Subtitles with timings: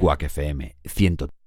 [0.00, 1.39] Quack FM 103.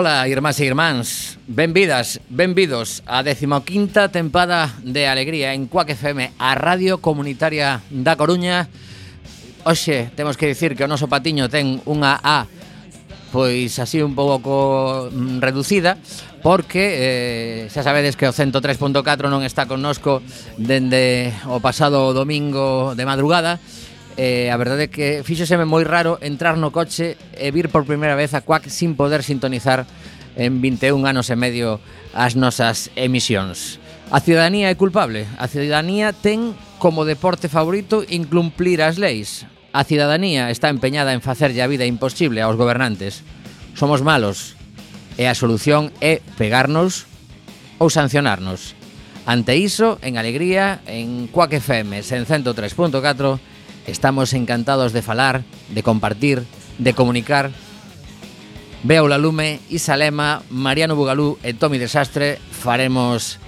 [0.00, 6.56] Ola, irmás e irmáns, benvidas, benvidos á 15ª tempada de Alegría en Cuac FM, a
[6.56, 8.64] Radio Comunitaria da Coruña.
[9.68, 12.48] Oxe, temos que dicir que o noso patiño ten unha A
[13.28, 16.00] pois así un pouco mm, reducida
[16.40, 20.24] porque eh, xa sabedes que o 103.4 non está connosco
[20.56, 23.60] dende o pasado domingo de madrugada
[24.20, 28.12] eh, a verdade é que fíxoseme moi raro entrar no coche e vir por primeira
[28.12, 29.88] vez a Quack sin poder sintonizar
[30.36, 31.80] en 21 anos e medio
[32.12, 33.80] as nosas emisións.
[34.12, 35.24] A ciudadanía é culpable.
[35.40, 39.48] A ciudadanía ten como deporte favorito incumplir as leis.
[39.72, 43.24] A ciudadanía está empeñada en facerlle a vida imposible aos gobernantes.
[43.72, 44.52] Somos malos
[45.16, 47.08] e a solución é pegarnos
[47.80, 48.76] ou sancionarnos.
[49.24, 53.40] Ante iso, en Alegría, en Quack FM, en 103.4,
[53.90, 56.44] Estamos encantados de falar, de compartir,
[56.78, 57.50] de comunicar.
[58.82, 63.42] Veo la Lume, Isalema, Mariano Bugalú e Tomi Desastre faremos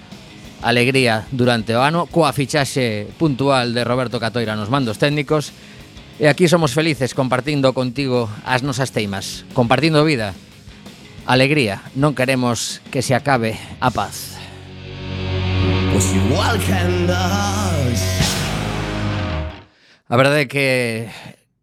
[0.61, 5.51] alegría durante o ano coa fichaxe puntual de Roberto Catoira nos mandos técnicos
[6.23, 10.37] e aquí somos felices compartindo contigo as nosas teimas, compartindo vida,
[11.27, 14.39] alegría, non queremos que se acabe a paz.
[15.91, 18.22] Pues igual que andas
[20.13, 21.09] A verdade é que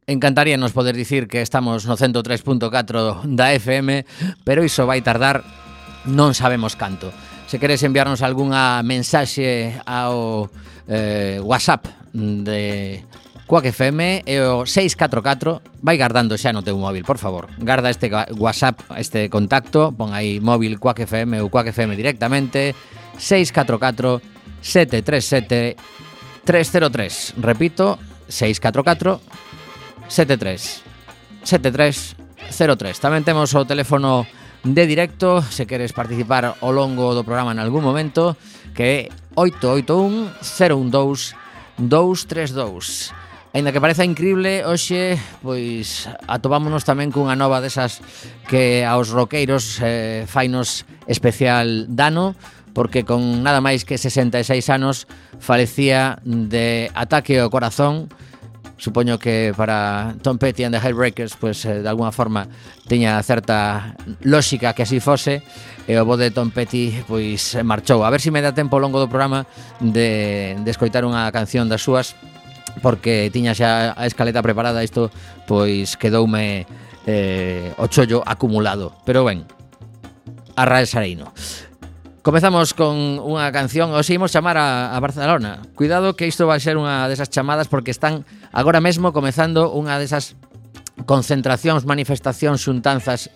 [0.10, 4.10] encantaríanos poder dicir que estamos no 103.4 da FM,
[4.42, 5.46] pero iso vai tardar
[6.10, 7.13] non sabemos canto.
[7.46, 10.50] Se queres enviarnos algunha mensaxe ao
[10.90, 13.06] eh, WhatsApp de
[13.46, 18.10] Quack FM é o 644 Vai guardando xa no teu móvil, por favor Garda este
[18.34, 22.74] WhatsApp, este contacto Pon aí móvil Quack FM ou Quack FM directamente
[23.13, 24.18] 644
[24.62, 25.78] 737
[26.45, 27.98] 303 Repito,
[28.30, 29.20] 644
[30.08, 30.86] 73
[31.44, 33.02] 7303.
[33.02, 34.30] Tamén temos o teléfono
[34.64, 38.36] de directo se queres participar ao longo do programa en algún momento
[38.76, 39.00] que é
[39.36, 40.31] 881
[40.92, 41.36] 012
[41.80, 43.14] 232.
[43.52, 47.98] Ainda que pareza increíble, hoxe pois atopámonos tamén cunha nova desas
[48.46, 52.38] que aos roqueiros eh, fainos especial dano,
[52.80, 55.04] porque con nada máis que 66 anos
[55.44, 58.08] falecía de ataque ao corazón
[58.80, 62.48] supoño que para Tom Petty and the Heartbreakers pues, eh, de alguna forma
[62.88, 65.44] teña certa lógica que así fose
[65.92, 68.08] e o bo de Tom Petty pois marchou.
[68.08, 69.44] A ver se si me dá tempo ao longo do programa
[69.84, 72.16] de, de escoitar unha canción das súas
[72.80, 75.12] porque tiña xa a escaleta preparada isto
[75.52, 76.64] pois quedoume
[77.04, 78.96] eh, o chollo acumulado.
[79.04, 79.44] Pero ben,
[80.56, 81.36] Arraes Areino.
[82.21, 85.63] Comezamos con unha canción, os imos chamar a, a Barcelona.
[85.71, 90.36] Cuidado que isto vai ser unha desas chamadas porque están agora mesmo comezando unha desas
[91.07, 93.31] concentracións, manifestacións, xuntanzas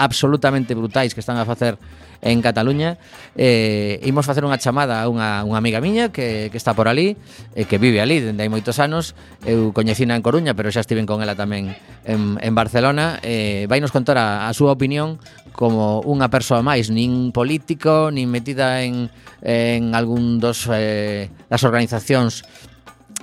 [0.00, 1.76] absolutamente brutais que están a facer
[2.22, 2.96] en Cataluña.
[3.36, 7.18] Eh, imos facer unha chamada a unha, unha amiga miña que, que está por ali,
[7.52, 9.12] eh, que vive ali dende hai moitos anos.
[9.44, 11.74] Eu coñecina en Coruña, pero xa estiven con ela tamén
[12.08, 13.18] en, en Barcelona.
[13.20, 15.18] Eh, vai nos contar a, a súa opinión
[15.52, 19.12] como unha persoa máis, nin político, nin metida en,
[19.44, 22.42] en algún dos eh, das organizacións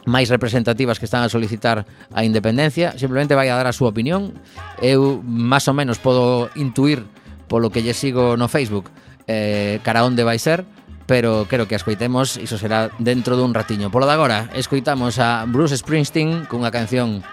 [0.07, 4.33] máis representativas que están a solicitar a independencia, simplemente vai a dar a súa opinión.
[4.81, 7.05] Eu máis ou menos podo intuir
[7.49, 8.89] polo que lle sigo no Facebook
[9.29, 10.65] eh, cara onde vai ser,
[11.05, 13.89] pero creo que a escoitemos, iso será dentro dun ratiño.
[13.89, 17.25] Polo de agora, escoitamos a Bruce Springsteen cunha canción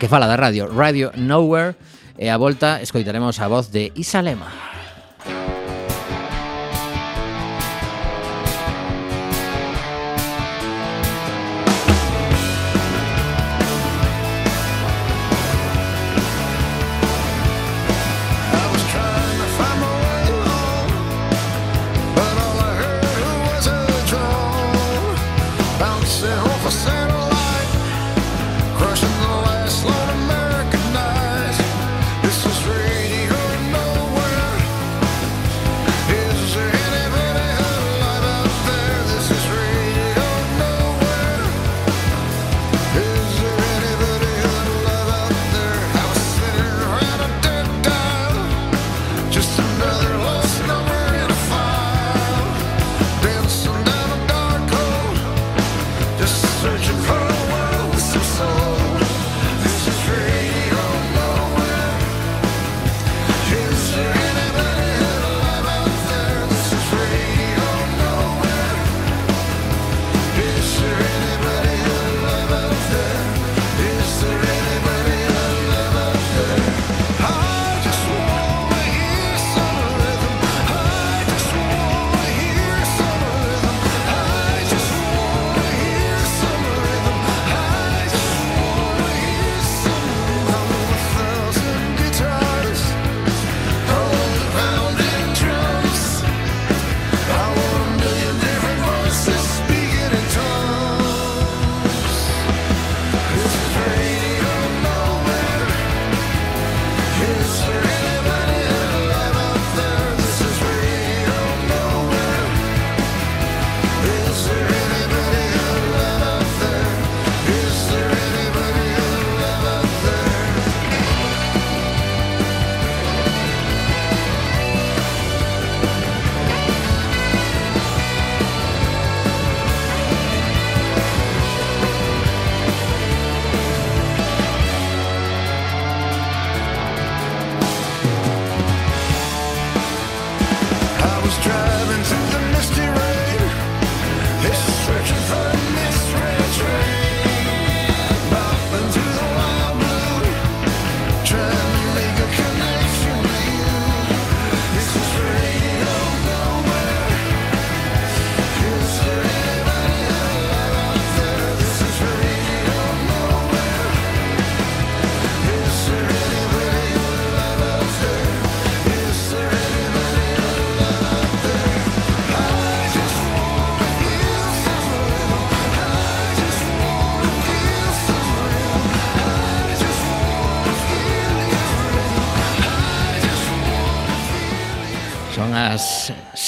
[0.00, 1.76] que fala da radio, Radio Nowhere,
[2.18, 4.50] E a volta escoitaremos a voz de Isa Lema.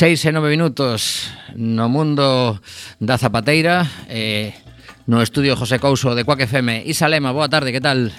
[0.02, 2.58] 6 e 9 minutos no mundo
[2.98, 4.50] da zapateira eh,
[5.06, 8.10] no estudio José Couso de Cuac FM Isalema, boa tarde, que tal?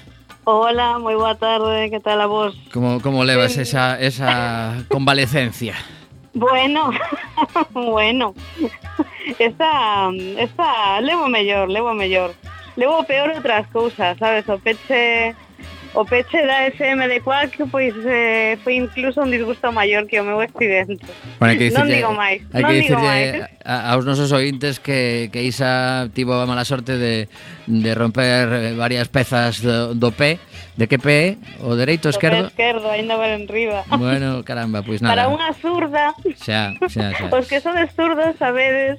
[0.47, 2.55] Hola, moi boa tarde, que tal a vos?
[2.71, 3.67] Como, como levas sí.
[3.67, 5.75] esa, esa convalecencia?
[6.31, 6.95] Bueno,
[7.75, 8.31] bueno
[9.35, 10.07] Esta,
[10.39, 12.31] esta levo mellor, levo mellor
[12.79, 14.47] Levo peor outras cousas, sabes?
[14.47, 15.35] O peche
[15.93, 20.25] o peche da FM de Quack pois eh, foi incluso un disgusto maior que o
[20.25, 21.05] meu accidente.
[21.37, 23.29] Bueno, que dicirlle, non digo máis, hai non que digo máis.
[23.63, 27.29] A, aos nosos ointes que, que Isa tivo a mala sorte de,
[27.69, 30.41] de romper varias pezas do, do pé,
[30.75, 31.37] de que pé?
[31.61, 32.49] O dereito o esquerdo?
[32.49, 33.85] O esquerdo, ainda ver en riba.
[33.97, 35.13] Bueno, caramba, pois pues nada.
[35.13, 36.17] Para unha zurda.
[36.41, 37.29] Xa, xa, xa.
[37.29, 38.97] Os que son zurdos sabedes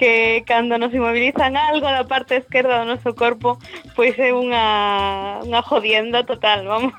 [0.00, 3.60] que cando nos inmovilizan algo da parte esquerda do noso corpo,
[3.92, 6.94] pois é unha, unha jodienda total, vamos.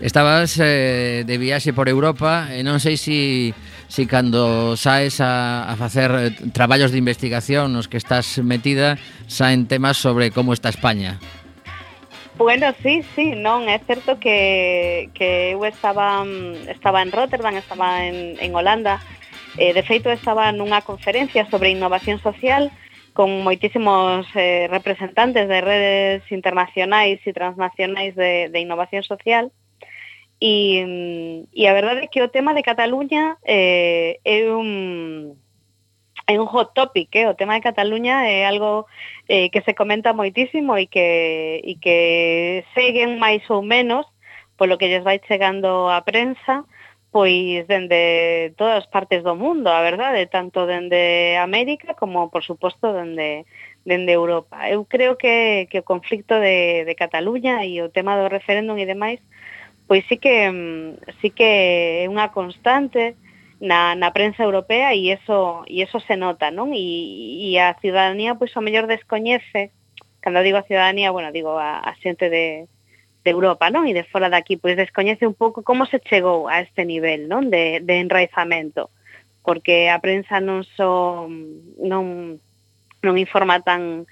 [0.00, 3.20] Estabas eh, de viaxe por Europa e non sei se si,
[3.88, 9.64] si cando saes a, a facer eh, traballos de investigación nos que estás metida saen
[9.64, 11.16] temas sobre como está España.
[12.36, 16.20] Bueno, sí, sí, non, é certo que, que eu estaba,
[16.68, 19.00] estaba en Rotterdam, estaba en, en Holanda,
[19.56, 22.85] eh, de feito estaba nunha conferencia sobre innovación social e
[23.16, 29.48] con moitísimos eh, representantes de redes internacionais e transnacionais de, de innovación social
[30.36, 35.40] e, e a verdade é que o tema de Cataluña eh, é un
[36.28, 37.24] é un hot topic, eh?
[37.30, 38.84] o tema de Cataluña é algo
[39.32, 44.04] eh, que se comenta moitísimo e que, e que seguen máis ou menos
[44.60, 46.64] polo que lles vai chegando a prensa,
[47.16, 52.92] pois dende todas as partes do mundo, a verdade, tanto dende América como, por suposto,
[52.92, 53.48] dende,
[53.88, 54.68] dende Europa.
[54.68, 58.84] Eu creo que, que o conflicto de, de Cataluña e o tema do referéndum e
[58.84, 59.24] demais,
[59.88, 63.16] pois sí que, mm, sí que é unha constante
[63.64, 66.76] na, na prensa europea e eso, e eso se nota, non?
[66.76, 69.72] E, e a ciudadanía, pois, o mellor descoñece,
[70.20, 72.68] cando digo a ciudadanía, bueno, digo a, a xente de,
[73.26, 73.90] de Europa non?
[73.90, 77.50] e de fora daqui, pois descoñece un pouco como se chegou a este nivel non?
[77.50, 78.94] De, de enraizamento
[79.42, 81.26] porque a prensa non só
[81.82, 82.38] non,
[83.02, 84.06] non informa tan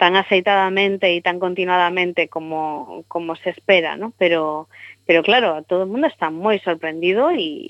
[0.00, 4.16] tan aceitadamente e tan continuadamente como, como se espera, ¿no?
[4.16, 4.64] Pero,
[5.04, 7.68] pero claro, todo o mundo está moi sorprendido e,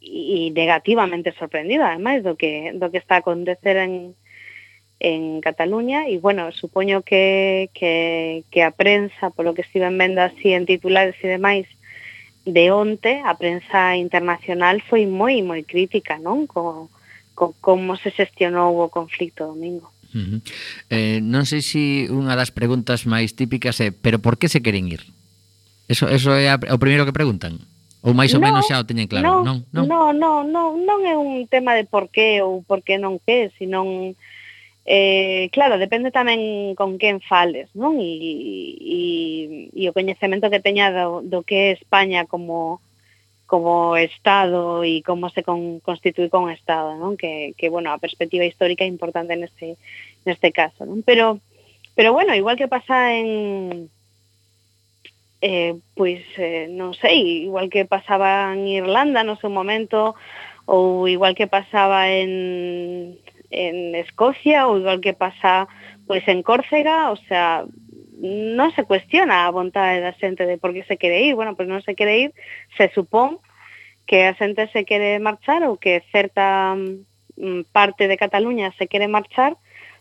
[0.00, 4.16] e negativamente sorprendido, ademais, do que, do que está a acontecer en,
[5.00, 10.52] en Cataluña e, bueno, supoño que, que, que a prensa, polo que estiven vendo así
[10.52, 11.68] en titulares e demais,
[12.46, 16.46] de onte a prensa internacional foi moi, moi crítica, non?
[16.46, 16.88] Co,
[17.34, 19.92] co, como se xestionou o conflicto domingo.
[20.14, 20.40] Uh -huh.
[20.88, 24.62] eh, non sei se si unha das preguntas máis típicas é pero por que se
[24.62, 25.02] queren ir?
[25.90, 27.60] Eso, eso é a, o primeiro que preguntan.
[28.06, 29.66] Ou máis ou no, menos xa o teñen claro, non?
[29.74, 33.18] Non, non, non, non, non é un tema de por que ou por que non
[33.18, 34.14] que, senón
[34.88, 37.98] Eh, claro, depende tamén con quen fales, non?
[37.98, 38.06] E,
[38.78, 39.00] e,
[39.74, 42.78] e o coñecemento que teña do, do que é España como
[43.46, 47.18] como Estado e como se con, constitui con Estado, non?
[47.18, 49.74] Que, que, bueno, a perspectiva histórica é importante neste,
[50.26, 51.02] neste caso, non?
[51.02, 51.42] Pero,
[51.98, 53.90] pero bueno, igual que pasa en,
[55.42, 60.14] eh, pois, eh, non sei, igual que pasaba en Irlanda no seu momento,
[60.66, 63.18] ou igual que pasaba en
[63.50, 65.68] en Escocia ou igual que pasa
[66.06, 67.66] pois en Córcega, o sea,
[68.16, 71.68] non se cuestiona a vontade da xente de por que se quere ir, bueno, pois
[71.68, 72.30] non se quere ir,
[72.78, 73.42] se supón
[74.08, 79.10] que a xente se quere marchar ou que certa mm, parte de Cataluña se quere
[79.10, 79.58] marchar,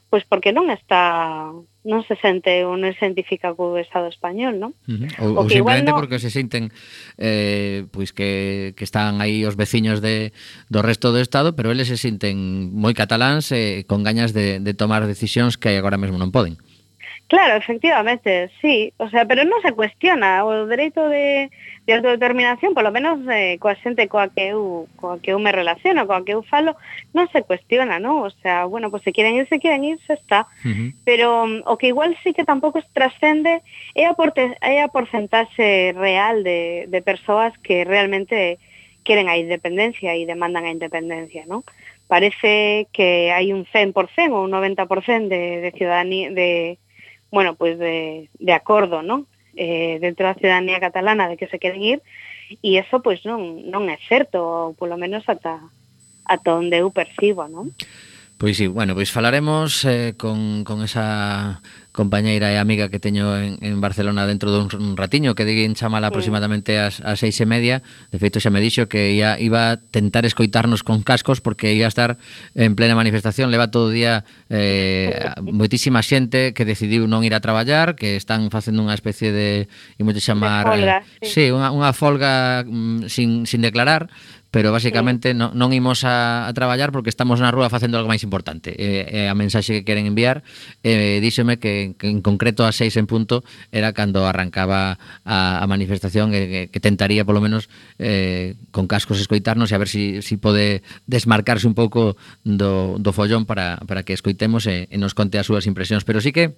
[0.08, 1.52] pois porque non está
[1.86, 4.74] non se sente ou non se identifica co Estado español, non?
[4.90, 5.38] Uh -huh.
[5.38, 5.98] Ou, ou simplemente no...
[6.02, 6.74] porque se sinten
[7.22, 10.34] eh, pois que, que están aí os veciños de,
[10.68, 14.74] do resto do Estado, pero eles se sinten moi cataláns eh, con gañas de, de
[14.74, 16.58] tomar decisións que agora mesmo non poden.
[17.28, 18.94] Claro, efectivamente, sí.
[18.98, 21.50] O sea, pero non se cuestiona o dereito de,
[21.90, 26.06] de autodeterminación, polo menos eh, coa xente coa que, eu, coa que eu me relaciono,
[26.06, 26.78] coa que eu falo,
[27.18, 28.22] non se cuestiona, non?
[28.22, 30.46] O sea, bueno, pues se queren ir, se queren ir, se está.
[30.62, 30.90] Uh -huh.
[31.02, 33.66] Pero mm, o que igual sí que tampouco trascende
[33.98, 38.62] é a, porte, é a porcentaxe real de, de persoas que realmente
[39.02, 41.66] queren a independencia e demandan a independencia, non?
[42.06, 46.78] Parece que hai un 100% ou un 90% de, de ciudadanía, de
[47.36, 49.28] bueno, pues de, de acordo, non?
[49.60, 52.00] Eh, dentro da ciudadanía catalana de que se queren ir
[52.64, 55.60] e eso pois non non é certo, ou polo menos ata
[56.24, 57.76] ata onde eu percibo, non?
[58.38, 61.62] Pois sí, bueno, pois falaremos eh, con, con esa
[61.96, 66.12] compañeira e amiga que teño en, en Barcelona dentro dun un ratiño que diguen chamala
[66.12, 67.80] aproximadamente ás, ás seis e media.
[68.12, 71.88] De feito xa me dixo que ia, iba a tentar escoitarnos con cascos porque ia
[71.88, 72.20] a estar
[72.60, 73.48] en plena manifestación.
[73.56, 78.52] Leva todo o día eh, moitísima xente que decidiu non ir a traballar que están
[78.52, 81.32] facendo unha especie de imos de chamar de folga, eh, sí.
[81.32, 84.12] sí, unha, unha folga mm, sin, sin declarar
[84.56, 85.36] pero basicamente sí.
[85.36, 88.72] non, non imos a, a traballar porque estamos na rúa facendo algo máis importante.
[88.72, 90.48] Eh, eh, a mensaxe que queren enviar
[90.80, 93.44] eh, díxeme que, que en concreto a seis en punto
[93.76, 94.96] era cando arrancaba
[95.28, 97.68] a, a manifestación eh, que tentaría polo menos
[98.00, 102.16] eh, con cascos escoitarnos e a ver si, si pode desmarcarse un pouco
[102.48, 106.08] do, do follón para, para que escoitemos e, e nos conte as súas impresións.
[106.08, 106.56] Pero sí que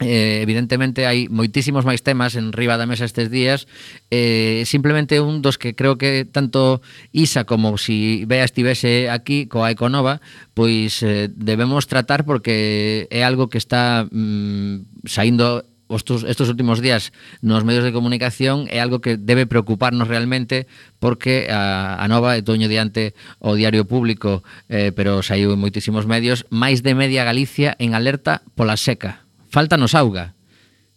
[0.00, 3.66] eh, evidentemente hai moitísimos máis temas en riba da mesa estes días.
[4.10, 9.74] Eh, simplemente un dos que creo que tanto Isa como si Bea estivese aquí coa
[9.74, 10.22] Econova
[10.54, 17.12] pois eh, debemos tratar porque é algo que está mm, saindo estos, estos últimos días
[17.40, 20.66] nos medios de comunicación é algo que debe preocuparnos realmente
[21.00, 26.04] porque a, a Nova e toño diante o diario público eh, pero saiu en moitísimos
[26.04, 26.44] medios.
[26.52, 30.34] Máis de media Galicia en alerta pola seca falta nos auga.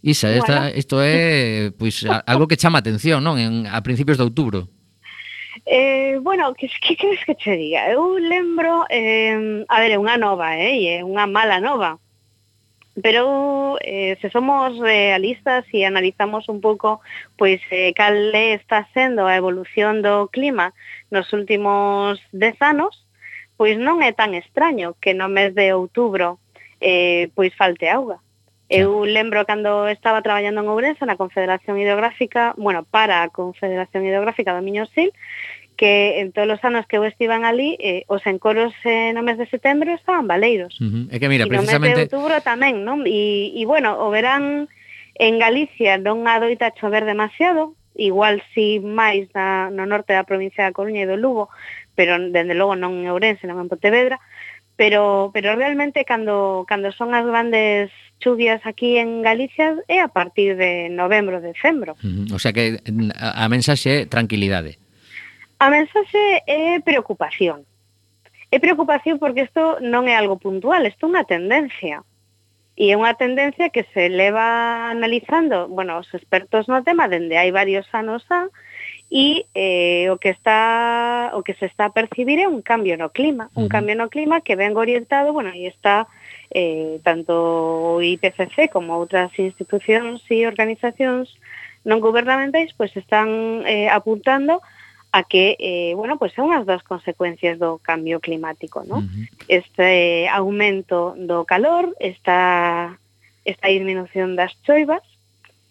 [0.02, 0.78] Isa, esta, bueno.
[0.78, 3.38] isto é pois, algo que chama atención, non?
[3.38, 4.66] En, a principios de outubro.
[5.66, 7.86] Eh, bueno, que, que queres que che diga?
[7.92, 12.02] Eu lembro, eh, a ver, é unha nova, eh, é unha mala nova,
[12.98, 17.00] pero eh, se somos realistas e analizamos un pouco
[17.38, 20.74] pois eh, cal está sendo a evolución do clima
[21.10, 23.06] nos últimos dez anos,
[23.56, 26.42] pois non é tan extraño que no mes de outubro
[26.82, 28.20] eh, pois falte auga.
[28.72, 34.56] Eu lembro cando estaba traballando en Ourense na Confederación Hidrográfica, bueno, para a Confederación Hidrográfica
[34.56, 35.12] do Miño Sil,
[35.76, 39.36] que en todos os anos que eu estivan ali, eh, os encoros eh, no mes
[39.36, 40.80] de setembro estaban baleiros.
[40.80, 41.04] Uh -huh.
[41.12, 41.76] É que mira, e precisamente...
[41.76, 43.04] E no mes de outubro tamén, non?
[43.04, 44.72] E, e bueno, o verán
[45.20, 50.72] en Galicia non adoita chover demasiado, igual si máis na, no norte da provincia da
[50.72, 51.52] Coruña e do Lugo,
[51.92, 54.24] pero dende logo non en Ourense, non en Pontevedra,
[54.82, 60.58] pero pero realmente cando cando son as grandes chuvias aquí en Galicia é a partir
[60.58, 61.94] de novembro, decembro.
[62.02, 62.82] Mm, o sea que
[63.14, 64.82] a mensaxe é tranquilidade.
[65.62, 67.62] A mensaxe é preocupación.
[68.50, 72.02] É preocupación porque isto non é algo puntual, isto é unha tendencia.
[72.74, 77.54] E é unha tendencia que se leva analizando, bueno, os expertos no tema dende hai
[77.54, 78.50] varios anos a, xa,
[79.12, 83.12] e eh, o que está o que se está a percibir é un cambio no
[83.12, 86.08] clima, un cambio no clima que ven orientado, bueno, aí está
[86.50, 91.28] eh, tanto o IPCC como outras institucións e organizacións
[91.84, 94.64] non gubernamentais pois están eh, apuntando
[95.12, 99.04] a que, eh, bueno, pues son as das consecuencias do cambio climático, ¿no?
[99.04, 99.28] Uh -huh.
[99.52, 102.96] Este aumento do calor, esta,
[103.44, 105.04] esta disminución das choivas,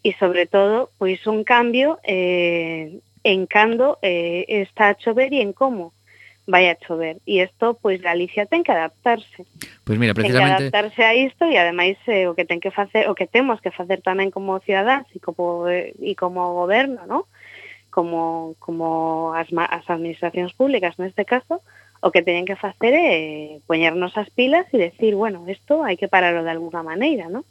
[0.04, 5.52] e sobre todo pois un cambio eh, en cando eh, está a chover e en
[5.52, 5.92] como
[6.46, 7.18] vaya a chover.
[7.24, 9.46] Y isto, pois, Galicia ten que adaptarse.
[9.84, 10.68] Pois mira, precisamente...
[10.68, 13.30] Ten que adaptarse a isto e, ademais, eh, o que ten que facer, o que
[13.30, 17.30] temos que facer tamén como cidadáns e como, eh, e como goberno, ¿no?
[17.90, 21.60] como, como as, as administracións públicas neste caso,
[22.00, 26.08] o que teñen que facer é poñernos as pilas e decir, bueno, isto hai que
[26.08, 27.44] pararlo de alguna maneira, ¿no?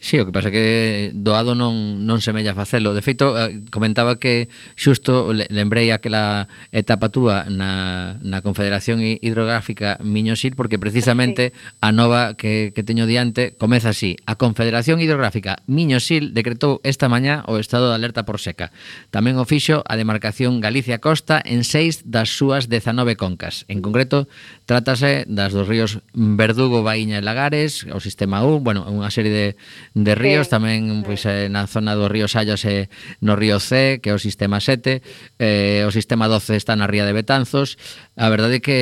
[0.00, 2.94] Sí, o que pasa que doado non, non se mella facelo.
[2.94, 4.46] De feito, eh, comentaba que
[4.78, 11.74] xusto lembrei aquela etapa túa na, na Confederación Hidrográfica Miñosil, porque precisamente sí.
[11.82, 14.14] a nova que, que teño diante comeza así.
[14.22, 18.70] A Confederación Hidrográfica Miñosil decretou esta mañá o estado de alerta por seca.
[19.10, 23.66] Tamén o fixo a demarcación Galicia Costa en seis das súas 19 concas.
[23.66, 24.30] En concreto,
[24.68, 29.46] Trátase das dos ríos Verdugo, Baíña e Lagares, o sistema U, bueno, unha serie de,
[29.96, 30.60] de ríos, sí.
[30.60, 32.92] tamén pois, eh, na zona do río Sallas e
[33.24, 35.00] no río C, que é o sistema 7,
[35.40, 37.80] eh, o sistema 12 está na ría de Betanzos,
[38.12, 38.78] a verdade é que,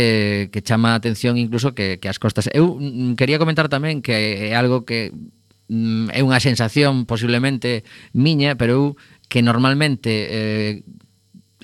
[0.51, 2.51] que chama a atención incluso que, que as costas...
[2.51, 5.15] Eu mm, quería comentar tamén que é algo que
[5.71, 8.85] mm, é unha sensación posiblemente miña, pero eu
[9.31, 10.83] que normalmente eh,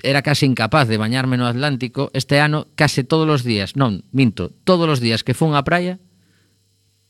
[0.03, 4.51] era case incapaz de bañarme no Atlántico, este ano case todos os días, non, minto,
[4.67, 6.03] todos os días que fun á praia,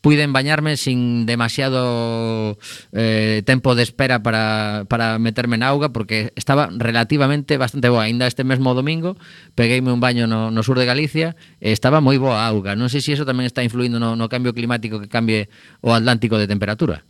[0.03, 2.60] puiden bañarme sin demasiado
[2.91, 8.03] eh, tempo de espera para, para meterme na auga porque estaba relativamente bastante boa.
[8.03, 9.15] Ainda este mesmo domingo
[9.56, 12.75] pegueime un baño no, no sur de Galicia e estaba moi boa a auga.
[12.75, 15.47] Non sei se iso tamén está influindo no, no cambio climático que cambie
[15.79, 17.08] o Atlántico de temperatura.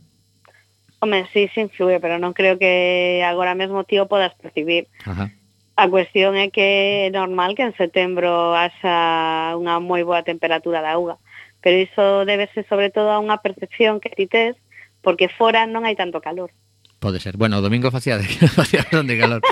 [1.02, 4.86] Home, sí, se sí influe, pero non creo que agora mesmo tío podas percibir.
[5.02, 5.34] Ajá
[5.74, 10.94] A cuestión é que é normal que en setembro haxa unha moi boa temperatura da
[10.94, 11.18] auga,
[11.58, 14.54] pero iso débese sobre todo a unha percepción que ti tes,
[15.02, 16.54] porque fora non hai tanto calor.
[17.02, 17.36] Pode ser.
[17.36, 18.24] Bueno, o domingo facía de,
[18.58, 19.42] facía de calor.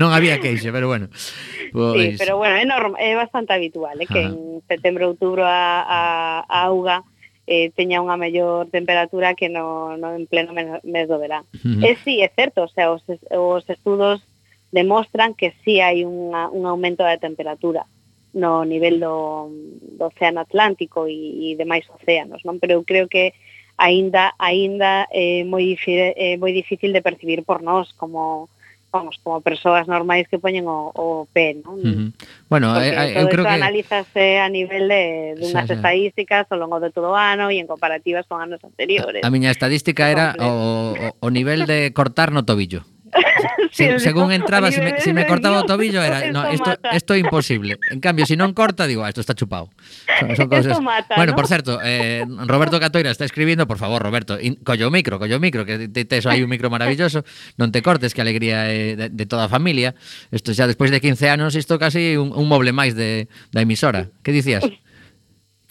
[0.00, 1.12] non, non había queixe, pero bueno.
[1.70, 2.16] Pois...
[2.16, 4.32] Sí, pero bueno, é, normal, é bastante habitual, é eh, que Ajá.
[4.32, 6.00] en setembro, outubro a, a,
[6.48, 7.04] a auga
[7.46, 11.44] eh, teña unha mellor temperatura que no, no en pleno mes, do verán.
[11.52, 11.84] Uh -huh.
[11.84, 14.24] E eh, sí, é certo, o sea, os, os estudos
[14.72, 17.84] demostran que sí hai unha, un aumento da temperatura
[18.32, 19.52] no nivel do,
[20.00, 22.56] do Océano Atlántico e, e demais océanos, non?
[22.56, 23.36] Pero eu creo que
[23.76, 28.48] aínda aínda é eh, moi difícil, eh, moi difícil de percibir por nós como
[28.92, 31.80] vamos, como persoas normais que poñen o, o pé, non?
[31.80, 32.08] Uh -huh.
[32.48, 35.76] Bueno, Porque eh, eh, todo eu creo que analízase a nivel de dunhas xa, xa.
[35.80, 39.24] estadísticas ao longo de todo o ano e en comparativas con anos anteriores.
[39.24, 42.84] A, a miña estadística era o, o, o nivel de cortar no tobillo.
[43.72, 47.18] se, según entraba, si me, si me cortaba o tobillo, era, no, esto, esto é
[47.18, 47.78] imposible.
[47.90, 49.68] En cambio, si non corta, digo, ah, esto está chupado.
[50.20, 50.80] Son, son cosas...
[50.80, 51.36] Mata, bueno, ¿no?
[51.36, 55.36] por certo, eh, Roberto Catoira está escribindo, por favor, Roberto, in, collo o micro, collo
[55.36, 57.24] o micro, que te, tes aí un micro maravilloso,
[57.60, 59.94] non te cortes, que alegría eh, de, de toda a familia.
[60.32, 64.08] Isto xa despois de 15 anos, isto casi un, un moble máis de, da emisora.
[64.24, 64.64] Que dicías?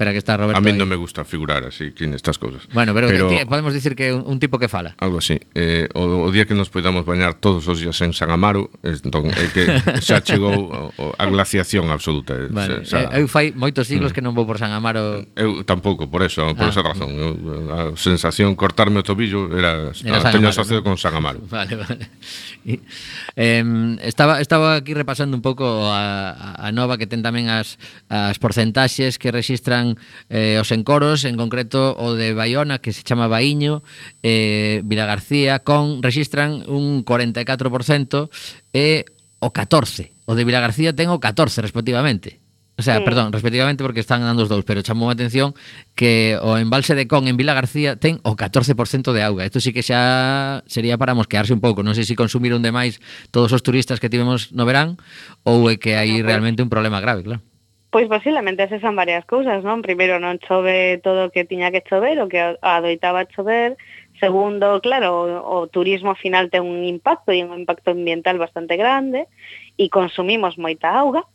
[0.01, 2.65] Espera que está Roberto A mí non me gusta figurar así que nestas cousas.
[2.73, 4.97] Bueno, pero, pero que, podemos dicir que un, un tipo que fala.
[4.97, 5.37] Algo así.
[5.53, 9.29] Eh, o, o día que nos podamos bañar todos os días en San Amaro, entón
[9.29, 9.69] é que
[10.01, 12.33] xa chegou a glaciación absoluta.
[12.33, 12.81] Eh, vale.
[12.81, 13.13] Xa, xa...
[13.13, 14.15] Eu fai moitos siglos mm.
[14.17, 15.21] que non vou por San Amaro.
[15.37, 16.73] Eu tampouco, por eso, por ah.
[16.73, 17.13] esa razón.
[17.13, 17.37] Eu,
[17.69, 20.89] a sensación cortarme o tobillo era, era teño asociado ¿no?
[20.89, 21.45] con San Amaro.
[21.53, 22.09] Vale, vale.
[22.65, 22.81] Y,
[23.37, 23.61] eh,
[24.01, 27.77] estaba estaba aquí repasando un pouco a, a nova que ten tamén as
[28.09, 29.90] as porcentaxes que rexistran
[30.29, 33.83] eh, os encoros, en concreto o de Baiona, que se chama Baiño,
[34.23, 38.29] eh, Vila García, con registran un 44%
[38.73, 39.05] e eh,
[39.41, 40.11] o 14%.
[40.29, 42.41] O de Vila García ten o 14%, respectivamente.
[42.77, 43.03] O sea, sí.
[43.03, 45.53] perdón, respectivamente porque están dando os dous, pero chamou a atención
[45.93, 49.45] que o embalse de Con en Vila García ten o 14% de auga.
[49.45, 51.85] Isto sí que xa sería para mosquearse un pouco.
[51.85, 52.97] Non sei se consumiron demais
[53.29, 54.97] todos os turistas que tivemos no verán
[55.45, 57.43] ou é que hai realmente un problema grave, claro.
[57.91, 59.83] Pois posiblemente esas son varias cousas, non?
[59.83, 63.75] Primeiro, non chove todo o que tiña que chover, o que adoitaba chover.
[64.15, 69.27] Segundo, claro, o, o turismo final ten un impacto e un impacto ambiental bastante grande
[69.75, 71.27] e consumimos moita auga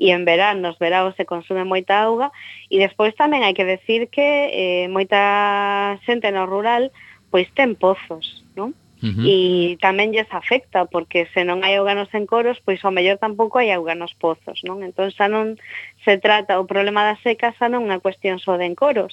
[0.00, 2.32] e en verán, nos veraos se consume moita auga
[2.72, 6.96] e despois tamén hai que decir que eh, moita xente no rural
[7.28, 8.72] pois ten pozos, non?
[9.12, 9.24] -huh.
[9.26, 9.36] e
[9.84, 13.70] tamén lles afecta porque se non hai auganos en coros, pois ao mellor tampouco hai
[13.72, 14.80] auganos pozos, non?
[14.80, 15.60] Entón xa non
[16.04, 19.12] se trata o problema da seca xa non unha cuestión só de encoros,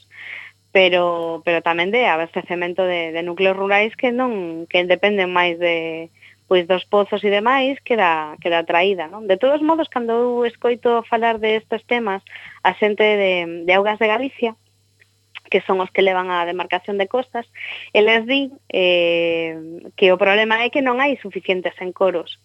[0.72, 6.08] pero pero tamén de abastecemento de, de núcleos rurais que non que dependen máis de
[6.52, 9.08] pois dos pozos e demais que da, que da traída.
[9.08, 9.24] Non?
[9.24, 12.20] De todos modos, cando eu escoito falar destes temas
[12.60, 14.52] a xente de, de Augas de Galicia,
[15.52, 17.46] que son os que levan a demarcación de costas,
[17.92, 19.60] eles din eh,
[20.00, 22.40] que o problema é que non hai suficientes encoros.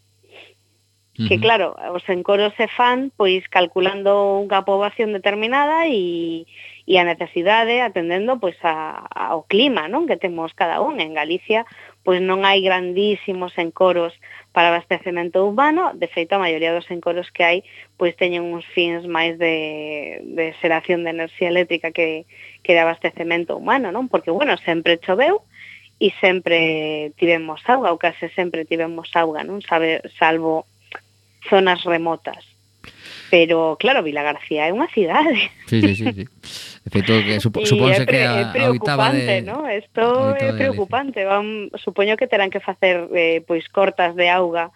[1.16, 6.44] Que claro, os encoros se fan pois calculando unha poboación determinada e,
[6.84, 11.00] e a necesidade atendendo pois a, ao clima non que temos cada un.
[11.00, 11.64] En Galicia
[12.04, 14.12] pois non hai grandísimos encoros
[14.52, 17.58] para abastecemento urbano, de feito a maioría dos encoros que hai
[17.96, 22.28] pois teñen uns fins máis de, de xeración de enerxía eléctrica que,
[22.66, 24.10] que de abastecemento humano, non?
[24.10, 25.46] Porque, bueno, sempre choveu
[26.02, 29.62] e sempre tivemos auga, ou case sempre tivemos auga, non?
[29.62, 30.66] Sabe, salvo
[31.46, 32.42] zonas remotas.
[33.30, 35.54] Pero, claro, Vila García é unha cidade.
[35.70, 36.06] Sí, sí, sí.
[36.10, 36.24] sí.
[36.82, 39.46] De feito, que supo, supónse que a, é preocupante, de...
[39.46, 39.66] no?
[39.70, 41.22] Isto é preocupante.
[41.22, 44.74] Van, supoño que terán que facer eh, pois cortas de auga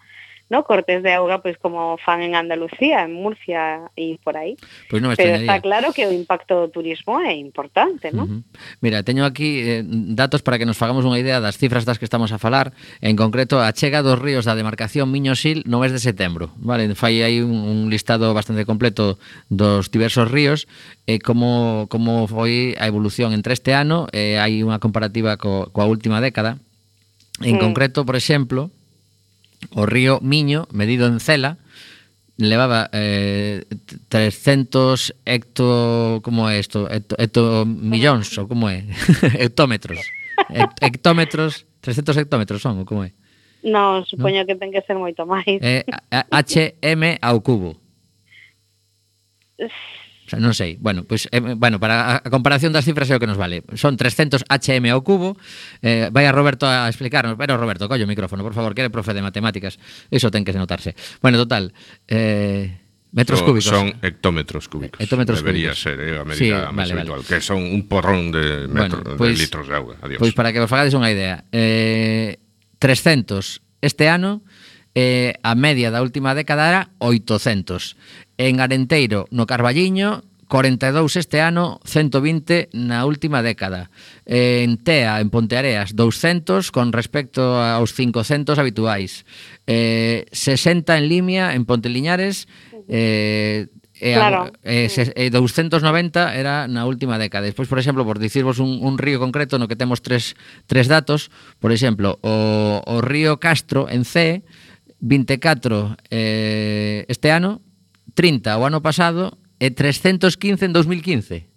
[0.51, 4.59] no cortes de auga pois como fan en Andalucía, en Murcia e por aí.
[4.91, 8.43] Pois non Pero está claro que o impacto do turismo é importante, no Uh -huh.
[8.83, 12.05] Mira, teño aquí eh, datos para que nos fagamos unha idea das cifras das que
[12.05, 16.03] estamos a falar, en concreto a chega dos ríos da demarcación Miño-Sil no mes de
[16.03, 16.51] setembro.
[16.59, 19.15] Vale, fai aí un, un listado bastante completo
[19.47, 20.67] dos diversos ríos
[21.07, 25.71] e eh, como como foi a evolución entre este ano, eh, hai unha comparativa co,
[25.71, 26.59] coa última década.
[27.39, 27.63] En mm.
[27.63, 28.69] concreto, por exemplo,
[29.69, 31.57] O río Miño, medido en cela,
[32.37, 33.63] levaba eh,
[34.09, 36.19] 300 hecto...
[36.23, 36.89] Como é isto?
[36.89, 38.83] Hecto, hecto millóns, ou como é?
[39.37, 40.01] hectómetros.
[40.81, 43.13] hectómetros, 300 hectómetros son, ou como é?
[43.61, 44.47] Non, supoño no?
[44.49, 45.61] que ten que ser moito máis.
[45.61, 47.77] Eh, HM ao cubo.
[50.31, 50.79] sea, non sei.
[50.79, 53.67] Bueno, pois pues, eh, bueno, para a comparación das cifras é o que nos vale.
[53.75, 55.35] Son 300 HM ao cubo.
[55.83, 57.35] Eh, vai a Roberto a explicarnos.
[57.35, 59.75] Pero Roberto, collo o micrófono, por favor, que é profe de matemáticas.
[60.07, 60.95] Iso ten que notarse.
[61.19, 61.75] Bueno, total,
[62.07, 63.65] eh Metros so, cúbicos.
[63.65, 64.99] Son hectómetros cúbicos.
[64.99, 65.81] Eh, hectómetros Debería cúbicos.
[65.81, 67.27] ser eh, a medida sí, máis vale, habitual, vale.
[67.27, 69.93] que son un porrón de, metro, bueno, pues, de pois, litros de agua.
[69.99, 70.19] Adiós.
[70.19, 72.39] Pois pues para que vos fagades unha idea, eh,
[72.79, 74.47] 300 este ano,
[74.95, 77.99] eh, a media da última década era 800
[78.47, 83.87] en Arenteiro, no Carballiño, 42 este ano, 120 na última década.
[84.25, 89.23] En Tea, en Ponteareas, 200 con respecto aos 500 habituais.
[89.63, 92.51] Eh, 60 en Limia, en Ponteliñares,
[92.89, 94.51] eh, e, claro.
[94.65, 97.47] e, se, e 290 era na última década.
[97.47, 101.29] Despois, por exemplo, por dicirvos un, un río concreto no que temos tres, tres datos,
[101.63, 104.43] por exemplo, o, o río Castro en C,
[104.99, 107.61] 24 eh, este ano,
[108.13, 111.47] 30 o ano pasado e 315 en 2015.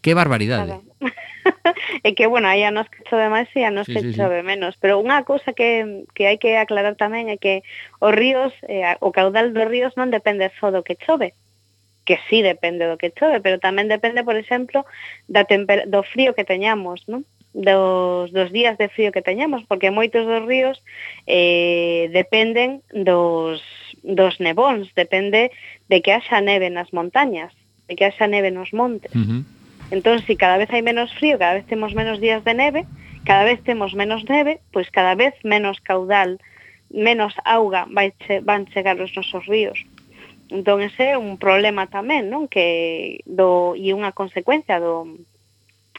[0.00, 0.80] Que barbaridade.
[0.80, 0.90] Claro.
[2.06, 4.46] e que, bueno, hai anos que chove máis e anos sí, que sí, chove sí.
[4.46, 4.76] menos.
[4.80, 7.66] Pero unha cousa que, que hai que aclarar tamén é que
[8.00, 11.36] os ríos, eh, o caudal dos ríos non depende só do que chove
[12.10, 14.82] que sí depende do que chove, pero tamén depende, por exemplo,
[15.30, 17.22] da do frío que teñamos, non?
[17.54, 20.82] Dos, dos días de frío que teñamos, porque moitos dos ríos
[21.30, 23.62] eh, dependen dos,
[24.02, 25.50] dos nebóns, depende
[25.88, 27.52] de que haxa neve nas montañas,
[27.88, 29.12] de que haxa neve nos montes.
[29.14, 29.42] Uh -huh.
[29.90, 32.86] Entón, si cada vez hai menos frío, cada vez temos menos días de neve,
[33.24, 36.38] cada vez temos menos neve, pois cada vez menos caudal,
[36.90, 39.78] menos auga vai che, van chegar os nosos ríos.
[40.50, 42.50] Entón, ese é un problema tamén, non?
[42.50, 45.06] Que do, e unha consecuencia do,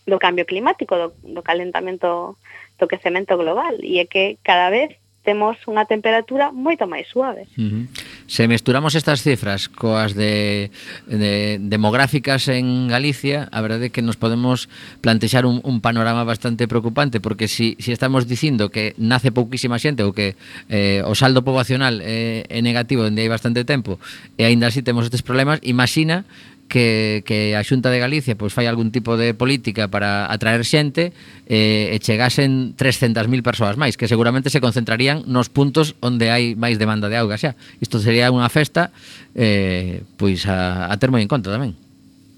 [0.08, 2.36] do cambio climático, do, do calentamento
[2.80, 7.46] do quecemento global, e é que cada vez temos unha temperatura moito máis suave.
[7.54, 7.84] Uh -huh.
[8.26, 10.74] Se mesturamos estas cifras coas de,
[11.06, 14.66] de demográficas en Galicia, a verdade é que nos podemos
[15.02, 20.02] plantexar un, un panorama bastante preocupante, porque si, si estamos dicindo que nace pouquísima xente
[20.02, 20.34] ou que
[20.74, 24.02] eh, o saldo poboacional eh, é negativo dende hai bastante tempo,
[24.42, 26.26] e aínda así temos estes problemas, imagina
[26.72, 31.12] que, que a Xunta de Galicia pois fai algún tipo de política para atraer xente
[31.52, 36.80] eh, e chegasen 300.000 persoas máis, que seguramente se concentrarían nos puntos onde hai máis
[36.80, 37.60] demanda de auga xa.
[37.84, 38.96] Isto sería unha festa
[39.36, 41.76] eh, pois a, a ter moi en conta tamén.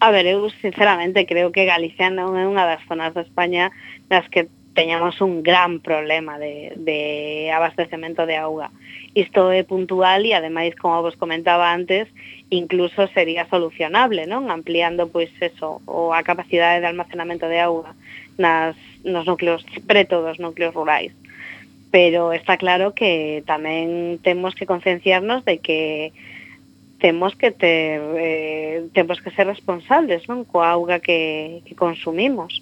[0.01, 3.69] A ver, eu sinceramente creo que Galicia non é unha das zonas de España
[4.09, 8.71] nas que teñamos un gran problema de, de abastecemento de auga.
[9.13, 12.09] Isto é puntual e, ademais, como vos comentaba antes,
[12.49, 14.49] incluso sería solucionable, non?
[14.49, 17.93] Ampliando, pois, eso, o a capacidade de almacenamento de auga
[18.41, 18.73] nas,
[19.05, 21.13] nos núcleos, preto dos núcleos rurais.
[21.93, 26.09] Pero está claro que tamén temos que concienciarnos de que
[26.97, 30.41] temos que ter, eh, temos que ser responsables, non?
[30.41, 32.57] Coa auga que, que consumimos.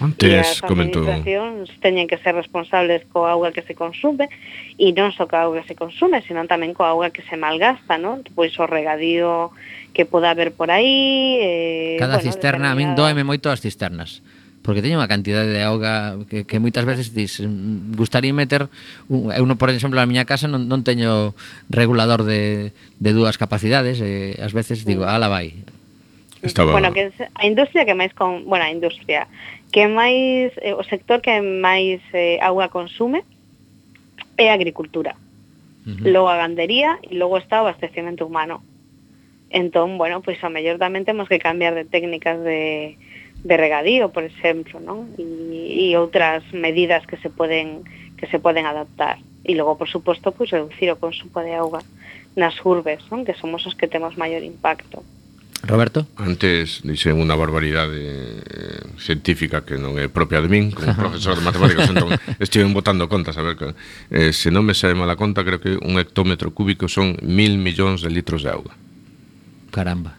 [0.00, 1.04] Antes e comentou.
[1.04, 4.32] As administracións teñen que ser responsables coa auga que se consume
[4.80, 8.00] e non só coa auga que se consume, senón tamén coa auga que se malgasta,
[8.00, 8.24] non?
[8.32, 9.52] Pois o regadío
[9.92, 11.36] que poda haber por aí...
[11.38, 14.24] Eh, Cada bueno, cisterna, a min doeme moito as cisternas
[14.60, 17.40] porque teño unha cantidade de auga que, que moitas veces dis
[17.96, 18.68] gustaría meter
[19.08, 21.32] un, eh, eu non, por exemplo na miña casa non, non teño
[21.72, 25.64] regulador de, de dúas capacidades eh, e ás veces digo ala vai
[26.40, 26.72] Estaba...
[26.72, 29.28] Bueno, que a industria que máis con, bueno, a industria
[29.70, 33.22] que máis eh, o sector que máis eh, auga consume
[34.36, 35.14] é a agricultura.
[35.86, 36.10] Uh -huh.
[36.10, 38.62] Logo a gandería e logo está o abastecemento humano.
[39.50, 42.98] Entón, bueno, pois pues, a mellor tamén temos que cambiar de técnicas de,
[43.42, 45.14] de regadío, por exemplo, non?
[45.18, 47.86] E, e outras medidas que se poden
[48.18, 49.22] que se poden adaptar.
[49.46, 51.80] E logo, por suposto, pois pues, reducir o consumo de auga
[52.34, 53.22] nas urbes, non?
[53.22, 55.00] Que somos os que temos maior impacto.
[55.00, 55.19] Uh
[55.62, 56.08] Roberto?
[56.16, 61.44] Antes dixen unha barbaridade eh, científica que non é propia de min, como profesor de
[61.44, 63.76] matemáticas, entón estive botando contas, a ver, que,
[64.08, 68.00] eh, se non me sae mala conta, creo que un hectómetro cúbico son mil millóns
[68.00, 68.72] de litros de auga.
[69.68, 70.16] Caramba.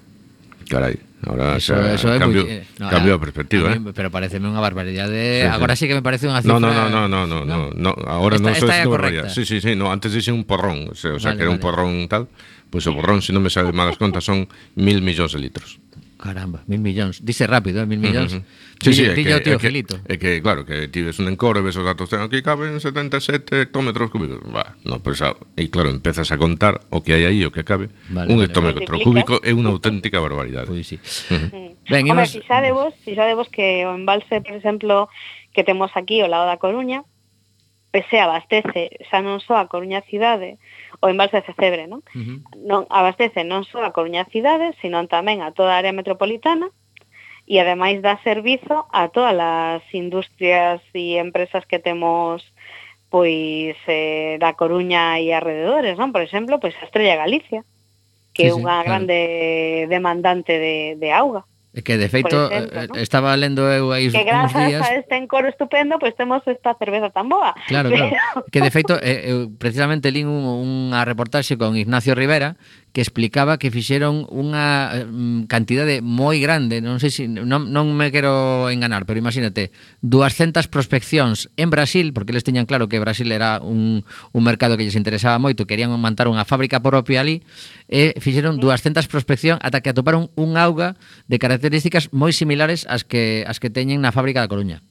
[0.70, 1.12] Carai.
[1.26, 3.94] Ahora eso, xa, eso cambio, muy, eh, no, cambio a, a perspectiva, a mí, eh?
[3.94, 5.46] Pero pareceme unha barbaridade.
[5.46, 5.54] Sí, sí.
[5.54, 6.58] Agora sí que me parece unha cifra.
[6.58, 7.92] No, no, no, no, no, no, no, no.
[8.10, 9.30] ahora esta, non esta é correcta.
[9.30, 11.54] Sí, sí, sí, no, antes dixe un porrón, o sea, vale, o sea que era
[11.54, 11.58] vale.
[11.58, 12.26] un porrón tal
[12.72, 14.48] pois o borrón, se non me sabe malas contas, son
[14.80, 15.78] mil millóns de litros.
[16.22, 17.26] Caramba, mil millóns.
[17.26, 18.34] Dice rápido, eh, mil millóns.
[18.34, 18.44] Uh -huh.
[18.82, 21.78] Sí, sí, é que, tío, é que, é que, claro, que tives un encore, ves
[21.78, 24.38] os datos, ten, aquí caben 77 hectómetros cúbicos.
[24.46, 25.22] Va, no, pues,
[25.58, 27.90] e claro, empezas a contar o que hai aí, o que cabe.
[28.14, 29.02] Vale, un vale, hectómetro vale.
[29.02, 30.70] cúbico é unha auténtica barbaridade.
[30.70, 31.02] Pois sí.
[31.30, 31.74] Uh -huh.
[31.90, 32.30] Hombre, imos...
[32.30, 35.10] Home, fixadevos, fixadevos que o embalse, por exemplo,
[35.58, 37.02] que temos aquí ao lado da Coruña,
[37.90, 40.62] pese abastece xa non só a Coruña cidade,
[41.02, 42.06] o embalse de Cebre, non?
[42.14, 42.38] Uh -huh.
[42.62, 46.70] non abastece non só a Coruña cidade, sino tamén a toda a área metropolitana
[47.50, 52.46] e ademais dá servizo a todas as industrias e empresas que temos
[53.12, 56.16] pois eh, da Coruña e arredores, non?
[56.16, 57.68] Por exemplo, pois a Estrella Galicia,
[58.32, 59.92] que sí, é unha sí, grande claro.
[59.92, 61.44] demandante de, de auga.
[61.72, 63.00] Que de feito exemplo, eh, ¿no?
[63.00, 64.84] estaba lendo eu aí uns que grazas días...
[64.84, 67.56] a este encoro estupendo, pois pues, temos esta cerveza tan boa.
[67.72, 68.12] Claro, Pero...
[68.12, 68.44] claro.
[68.52, 72.60] Que de feito eh, eu precisamente lin un, unha reportaxe con Ignacio Rivera
[72.92, 78.12] que explicaba que fixeron unha mm, cantidade moi grande, non sei se non, non me
[78.12, 79.72] quero enganar, pero imagínate,
[80.04, 84.04] 200 prospeccións en Brasil, porque eles teñan claro que Brasil era un,
[84.36, 87.48] un mercado que lles interesaba moito, querían montar unha fábrica propia ali,
[87.88, 91.00] e fixeron 200 prospeccións ata que atoparon un auga
[91.32, 94.84] de características moi similares ás que as que teñen na fábrica da Coruña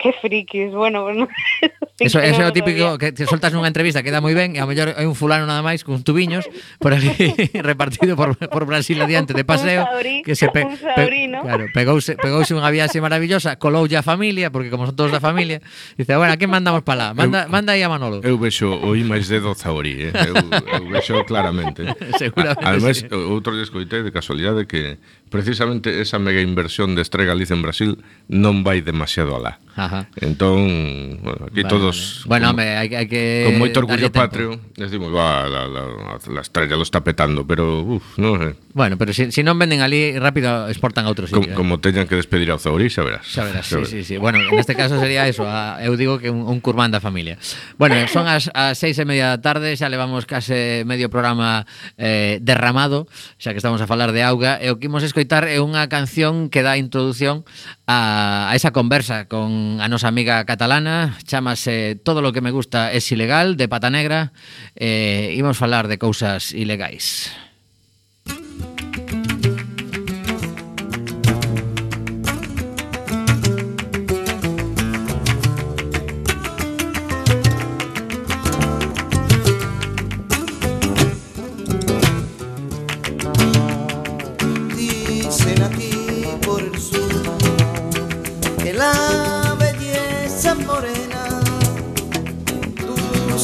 [0.00, 1.28] que frikis, bueno, bueno
[2.00, 4.64] Eso, eso é o típico que te soltas nunha entrevista, queda moi ben, e ao
[4.64, 6.48] mellor hai un fulano nada máis con tubiños
[6.80, 7.12] por ali
[7.60, 11.44] repartido por, por Brasil adiante de paseo, saurí, que se pe, saurí, pe, ¿no?
[11.44, 15.60] claro, pegouse, pegouse unha viaxe maravillosa, coloulle a familia, porque como son todos da familia,
[16.00, 17.08] dice, bueno, a quen mandamos para lá?
[17.12, 18.24] Manda, eu, manda aí a Manolo.
[18.24, 20.12] Eu vexo o máis dedo saurí, eh?
[20.24, 21.84] eu, eu vexo claramente.
[22.16, 22.64] Seguramente.
[22.64, 23.12] Ademais, sí.
[23.12, 24.96] outro descoitei de casualidade que
[25.30, 27.90] precisamente esa mega inversión de Estrega Galicia en Brasil
[28.26, 29.62] non vai demasiado alá.
[29.78, 30.10] Ajá.
[30.20, 32.44] Entón, bueno, aquí vale, todos vale.
[32.44, 35.82] Bueno, con, home, hai, hai que con moito orgullo patrio, decimos, va, la, la,
[36.18, 38.50] la Estrella lo está petando, pero uf, non sé.
[38.74, 41.40] Bueno, pero si, si non venden ali rápido exportan a outro sitio.
[41.40, 41.56] Com, eh?
[41.56, 43.24] Como teñan que despedir ao Zauri, xa verás.
[43.24, 43.88] Xa verás, xa verás.
[43.88, 44.14] Sí, sí, sí.
[44.18, 47.38] Bueno, en este caso sería eso, a, eu digo que un, un curmán da familia.
[47.78, 51.64] Bueno, son as, as seis e media da tarde, xa levamos case medio programa
[51.96, 53.06] eh, derramado,
[53.38, 55.84] xa que estamos a falar de auga, e o que imos escoitar escoitar é unha
[55.92, 57.44] canción que dá introducción
[57.84, 61.20] a, a esa conversa con a nosa amiga catalana.
[61.28, 64.32] Chámase Todo lo que me gusta es ilegal, de Pata Negra.
[64.80, 67.36] Eh, Imos falar de cousas ilegais.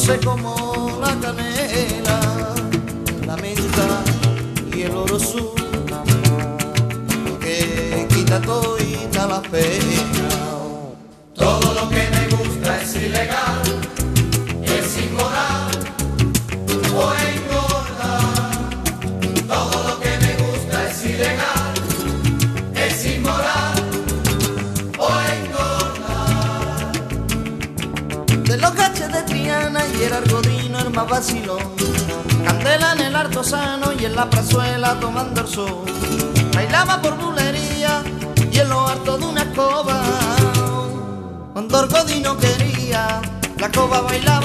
[0.07, 2.19] Dulce como la canela,
[3.25, 4.03] la menta
[4.73, 5.53] y el oro sur,
[7.41, 10.29] que quita toda la pena.
[11.33, 13.66] Todo lo que me gusta es ilegal,
[31.07, 35.85] Candela en el artesano y en la prazuela tomando el sol.
[36.53, 38.03] Bailaba por bulería
[38.51, 40.03] y en lo harto de una escoba.
[41.53, 43.21] Cuando Argodino quería,
[43.57, 44.36] la escoba bailaba.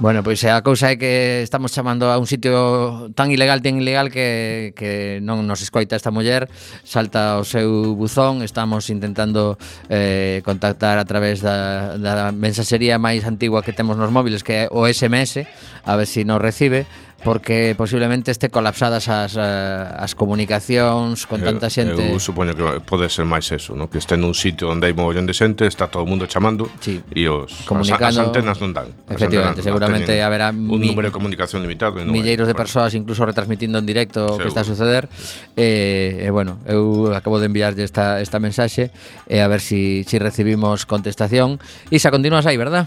[0.00, 4.14] Bueno, pois a cousa é que estamos chamando a un sitio tan ilegal, tan ilegal
[4.14, 6.46] que, que non nos escoita esta muller,
[6.86, 9.58] salta o seu buzón, estamos intentando
[9.90, 14.70] eh, contactar a través da, da mensaxería máis antigua que temos nos móviles, que é
[14.70, 15.42] o SMS,
[15.82, 16.86] a ver se si nos recibe,
[17.24, 21.98] porque posiblemente este colapsadas as, eh, as comunicacións con tanta xente.
[21.98, 23.90] Eu, eu supoño que pode ser máis eso, no?
[23.90, 27.02] que este nun sitio onde hai mogollón de xente, está todo o mundo chamando sí.
[27.10, 28.86] e os Comunicando, as, as antenas non dan.
[29.10, 31.98] Efectivamente, antenas, seguramente non haberá un mi, número de comunicación limitado.
[31.98, 35.10] Non milleiros hai, de persoas incluso retransmitindo en directo o que está a suceder.
[35.58, 38.94] E, eh, eh, bueno, eu acabo de enviarlle esta, esta mensaxe
[39.26, 41.58] e eh, a ver si, si recibimos contestación.
[41.90, 42.86] Isa, continuas aí, verdad?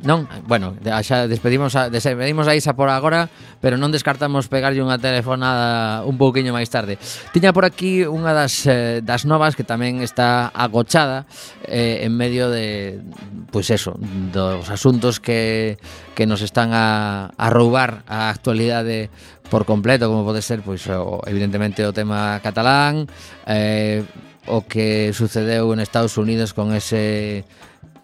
[0.00, 0.72] Non, bueno,
[1.04, 3.28] xa despedimos a, despedimos a Isa por agora
[3.60, 6.96] Pero non descartamos pegarlle unha telefonada un pouquiño máis tarde.
[7.36, 11.28] Tiña por aquí unha das, eh, das novas que tamén está agochada
[11.68, 13.04] eh, En medio de,
[13.52, 14.00] pois pues eso,
[14.32, 15.76] dos asuntos que,
[16.16, 19.12] que nos están a, a roubar a actualidade
[19.52, 23.04] por completo Como pode ser, pois, pues, o, evidentemente, o tema catalán
[23.44, 24.00] eh,
[24.48, 27.44] O que sucedeu en Estados Unidos con ese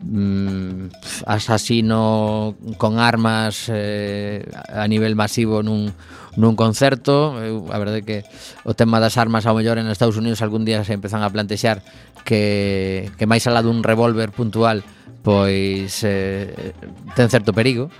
[0.00, 0.92] mm,
[1.26, 5.92] asasino con armas eh, a nivel masivo nun,
[6.36, 7.36] nun concerto.
[7.40, 8.24] Eu, a verdade que
[8.64, 11.80] o tema das armas ao mellor en Estados Unidos algún día se empezan a plantexar
[12.24, 14.84] que, que máis alá dun revólver puntual
[15.26, 16.72] pois eh,
[17.18, 17.90] ten certo perigo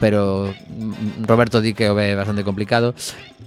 [0.00, 2.94] pero mm, Roberto di que o ve bastante complicado.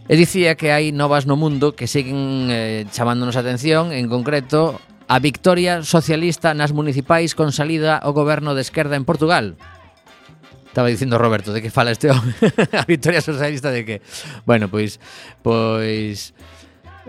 [0.08, 4.80] E dicía que hai novas no mundo que seguen eh, chamándonos a atención en concreto
[5.08, 9.56] a victoria socialista nas municipais con salida o goberno de esquerda en Portugal.
[10.68, 12.36] Estaba dicindo Roberto, de que fala este home?
[12.78, 14.02] a victoria socialista de que?
[14.46, 15.00] Bueno, pois
[15.42, 16.36] pois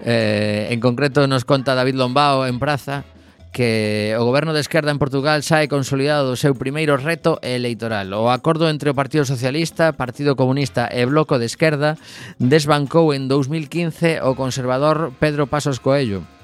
[0.07, 3.05] eh, en concreto nos conta David Lombao en Praza
[3.51, 8.15] que o goberno de esquerda en Portugal sae consolidado do seu primeiro reto electoral.
[8.15, 11.99] O acordo entre o Partido Socialista, Partido Comunista e Bloco de Esquerda
[12.39, 16.38] desbancou en 2015 o conservador Pedro Pasos Coelho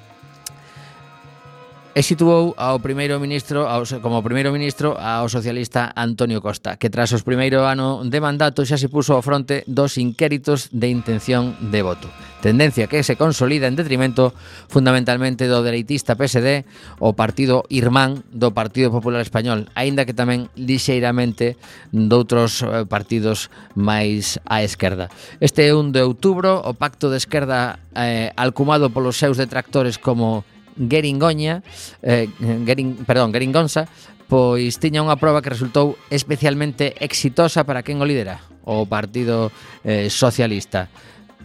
[1.94, 7.14] e situou ao primeiro ministro ao, como primeiro ministro ao socialista Antonio Costa, que tras
[7.14, 11.86] os primeiro ano de mandato xa se puso ao fronte dos inquéritos de intención de
[11.86, 12.10] voto.
[12.42, 14.34] Tendencia que se consolida en detrimento
[14.66, 16.66] fundamentalmente do dereitista PSD,
[16.98, 21.54] o partido irmán do Partido Popular Español, aínda que tamén lixeiramente
[21.94, 25.08] doutros eh, partidos máis á esquerda.
[25.38, 30.42] Este é un de outubro, o Pacto de Esquerda eh, alcumado polos seus detractores como
[30.76, 31.62] Geringoña,
[32.02, 32.28] eh,
[32.66, 33.86] Gerin, perdón, Geringonza,
[34.28, 39.52] pois tiña unha proba que resultou especialmente exitosa para quen o lidera, o Partido
[39.84, 40.88] eh, Socialista.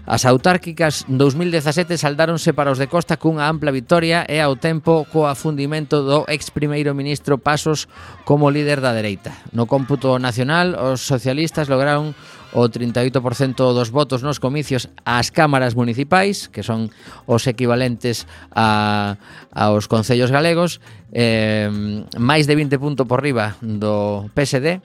[0.09, 5.30] As autárquicas 2017 saldáronse para os de Costa cunha ampla vitoria e ao tempo co
[5.30, 7.86] afundimento do ex primeiro ministro Pasos
[8.25, 9.38] como líder da dereita.
[9.53, 12.17] No cómputo nacional, os socialistas lograron
[12.54, 16.89] o 38% dos votos nos comicios ás cámaras municipais, que son
[17.30, 19.18] os equivalentes a,
[19.54, 20.82] aos concellos galegos,
[21.14, 21.70] eh,
[22.18, 24.82] máis de 20 puntos por riba do PSD,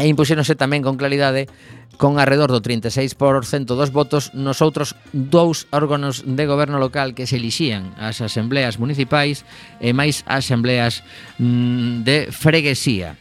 [0.00, 1.46] e impuxéronse tamén con claridade
[2.00, 7.36] con arredor do 36% dos votos nos outros dous órganos de goberno local que se
[7.36, 9.44] elixían as asembleas municipais
[9.84, 11.04] e máis asembleas
[11.36, 13.20] mm, de freguesía.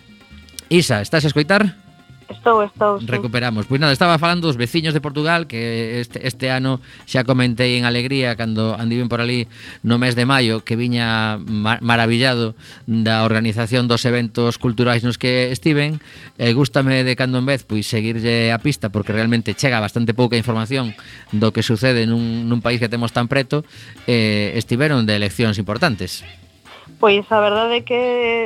[0.72, 1.88] Isa, estás a escoitar?
[2.30, 3.07] Estou, estou, Sí.
[3.07, 3.65] Recuperamos.
[3.65, 7.89] Pois nada, estaba falando dos veciños de Portugal que este, este ano xa comentei en
[7.89, 9.49] alegría cando andiven por ali
[9.82, 12.53] no mes de maio que viña mar maravillado
[12.86, 15.97] da organización dos eventos culturais nos que estiven
[16.38, 20.13] e eh, gústame de cando en vez pois seguirlle a pista porque realmente chega bastante
[20.13, 20.93] pouca información
[21.34, 23.65] do que sucede nun, nun país que temos tan preto
[24.05, 26.21] eh, estiveron de eleccións importantes.
[26.99, 28.01] Pois a verdade é que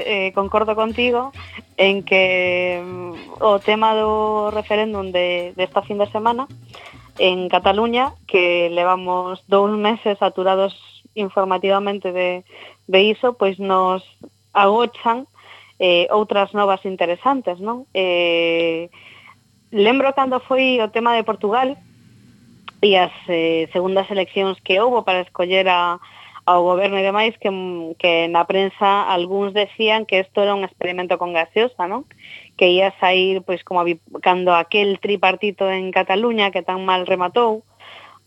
[0.06, 1.34] eh, concordo contigo
[1.74, 6.46] en que mm, o tema do referéndum de, desta fin de semana
[7.18, 10.78] en Cataluña, que levamos dous meses saturados
[11.18, 12.46] informativamente de,
[12.86, 14.06] de iso, pois nos
[14.54, 15.26] agochan
[15.82, 17.90] eh, outras novas interesantes, non?
[17.98, 18.94] Eh,
[19.74, 21.74] lembro cando foi o tema de Portugal
[22.86, 25.98] e as eh, segundas eleccións que houbo para escoller a,
[26.46, 27.48] ao goberno e demais que,
[27.96, 32.04] que na prensa algúns decían que isto era un experimento con gaseosa, non?
[32.60, 33.88] Que ia sair pois como a,
[34.20, 37.64] cando aquel tripartito en Cataluña que tan mal rematou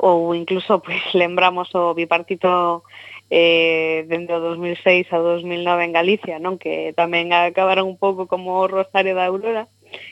[0.01, 2.85] ou incluso pois lembramos o bipartito
[3.29, 6.57] eh, dende o 2006 a 2009 en Galicia, non?
[6.57, 9.69] Que tamén acabaron un pouco como o Rosario da Aurora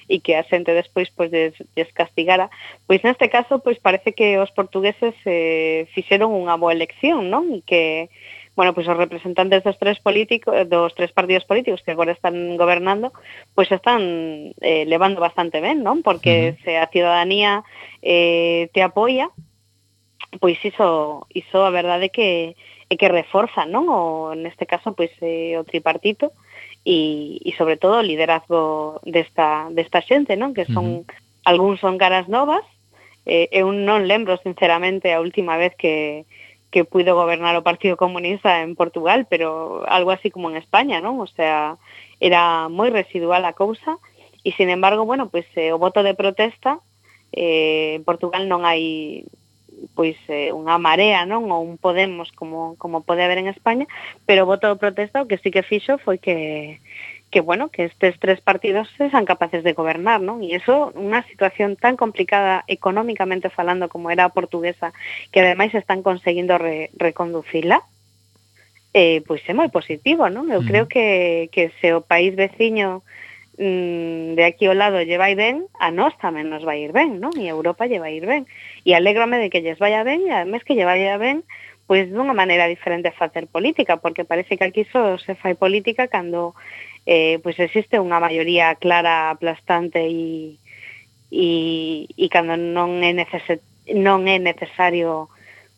[0.08, 2.50] e que a xente despois pois des, descastigara.
[2.86, 7.52] Pois neste caso, pois parece que os portugueses eh, fixeron unha boa elección, non?
[7.52, 8.12] E que
[8.54, 12.56] bueno, pois os representantes dos tres políticos eh, dos tres partidos políticos que agora están
[12.56, 13.10] gobernando,
[13.54, 16.06] pois están eh, levando bastante ben, non?
[16.06, 16.62] Porque uh -huh.
[16.62, 17.66] se a ciudadanía
[18.02, 19.30] eh, te apoia,
[20.38, 22.54] pois iso, iso a verdade que,
[22.90, 23.90] é que reforza, non?
[23.90, 26.53] O, neste caso, pois, eh, o tripartito, uh
[26.84, 30.52] e, e sobre todo o liderazgo desta, desta xente, non?
[30.52, 31.48] Que son, uh -huh.
[31.48, 32.64] algúns son caras novas,
[33.24, 36.28] eh, eh eu non lembro sinceramente a última vez que,
[36.68, 41.16] que puido gobernar o Partido Comunista en Portugal, pero algo así como en España, non?
[41.22, 41.80] O sea,
[42.20, 43.96] era moi residual a cousa
[44.44, 46.84] e sin embargo, bueno, pois pues, eh, o voto de protesta
[47.32, 49.24] eh, en Portugal non hai
[49.94, 51.50] pois eh, unha marea, non?
[51.50, 53.86] Ou un Podemos como, como pode haber en España,
[54.24, 56.80] pero o voto de protesta o que sí que fixo foi que
[57.34, 60.38] que bueno, que estes tres partidos sean capaces de gobernar, non?
[60.46, 64.94] E iso unha situación tan complicada económicamente falando como era a portuguesa,
[65.34, 67.82] que ademais están conseguindo re, reconducila,
[68.94, 70.46] eh, pois é moi positivo, non?
[70.46, 70.68] Eu mm.
[70.70, 73.02] creo que, que se o país veciño
[73.58, 77.18] mm, de aquí ao lado lle vai ben, a nós tamén nos vai ir ben,
[77.22, 77.34] non?
[77.38, 78.46] E a Europa lle vai ir ben.
[78.82, 81.46] E alégrome de que lles vaya ben, e además que lle vaya ben,
[81.86, 86.08] pois dunha maneira diferente de facer política, porque parece que aquí só se fai política
[86.08, 86.54] cando
[87.06, 90.56] eh, pois existe unha maioría clara, aplastante e,
[91.28, 93.60] e, e cando non é, neces
[93.92, 95.28] non é necesario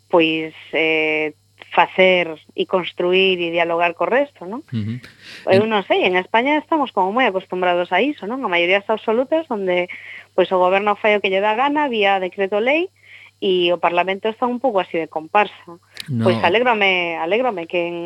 [0.06, 1.34] pois eh,
[1.72, 4.60] facer e construir e dialogar co resto, non?
[4.72, 5.52] Uh -huh.
[5.52, 8.44] Eu non sei, en España estamos como moi acostumbrados a iso, non?
[8.44, 9.88] A maioría absolutas onde
[10.36, 12.88] pois o goberno fai o que lle dá gana vía decreto lei
[13.40, 15.80] e o Parlamento está un pouco así de comparsa.
[16.08, 16.24] No.
[16.24, 17.96] Pois alégrame, alégrame que en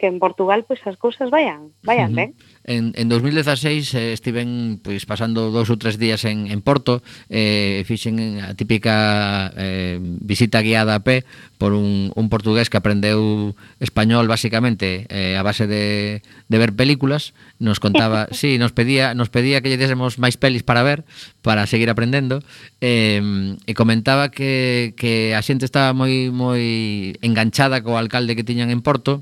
[0.00, 2.32] que en Portugal pois as cousas vayan, vayan uh -huh.
[2.32, 2.50] ben.
[2.64, 7.84] En, en 2016 eh, estiven pois pasando dous ou tres días en, en Porto eh,
[7.84, 11.28] fixen a típica eh, visita guiada a pé
[11.60, 17.36] por un, un portugués que aprendeu español basicamente eh, a base de, de ver películas
[17.60, 21.04] nos contaba, sí, nos pedía nos pedía que lle désemos máis pelis para ver
[21.44, 22.40] para seguir aprendendo
[22.80, 23.20] eh,
[23.68, 28.80] e comentaba que, que a xente estaba moi moi enganchada co alcalde que tiñan en
[28.80, 29.20] Porto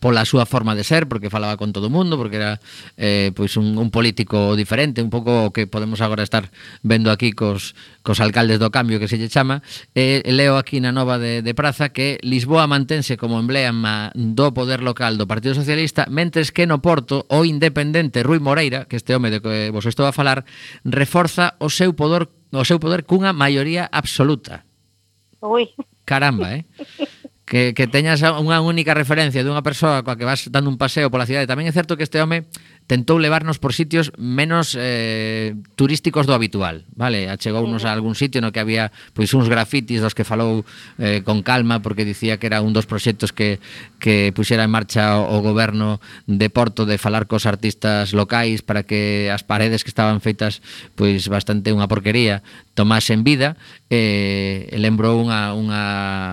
[0.00, 2.58] pola súa forma de ser, porque falaba con todo o mundo, porque era
[2.96, 6.50] eh, pois un, un político diferente, un pouco que podemos agora estar
[6.82, 9.62] vendo aquí cos, cos alcaldes do cambio que se lle chama.
[9.94, 14.82] Eh, leo aquí na nova de, de Praza que Lisboa mantense como emblema do poder
[14.82, 19.30] local do Partido Socialista, mentres que no Porto o independente Rui Moreira, que este home
[19.30, 20.44] de que vos estou a falar,
[20.82, 24.66] reforza o seu poder o seu poder cunha maioría absoluta.
[25.42, 25.70] Ui.
[26.06, 26.64] Caramba, eh?
[27.46, 31.30] que, que teñas unha única referencia dunha persoa coa que vas dando un paseo pola
[31.30, 31.46] cidade.
[31.46, 32.50] Tamén é certo que este home
[32.86, 37.26] tentou levarnos por sitios menos eh, turísticos do habitual, vale?
[37.26, 40.62] Achegounos a algún sitio no que había pois uns grafitis dos que falou
[41.02, 43.58] eh, con calma porque dicía que era un dos proxectos que,
[43.98, 45.98] que puxera en marcha o, o goberno
[46.30, 50.62] de Porto de falar cos artistas locais para que as paredes que estaban feitas
[50.94, 52.46] pois bastante unha porquería
[52.78, 53.58] tomasen vida
[53.90, 55.82] eh, lembrou unha, unha,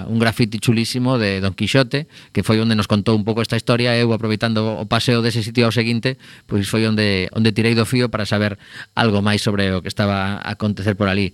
[0.05, 3.97] un grafiti chulísimo de Don Quixote que foi onde nos contou un pouco esta historia
[3.97, 8.09] eu aproveitando o paseo dese sitio ao seguinte pois foi onde onde tirei do fío
[8.09, 8.59] para saber
[8.95, 11.33] algo máis sobre o que estaba a acontecer por ali.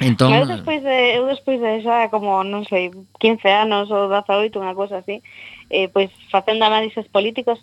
[0.00, 4.54] Entón, eu despois de, eu despois de xa como, non sei, 15 anos ou 18,
[4.62, 5.26] unha cosa así,
[5.74, 7.58] eh, pois facendo análises políticos,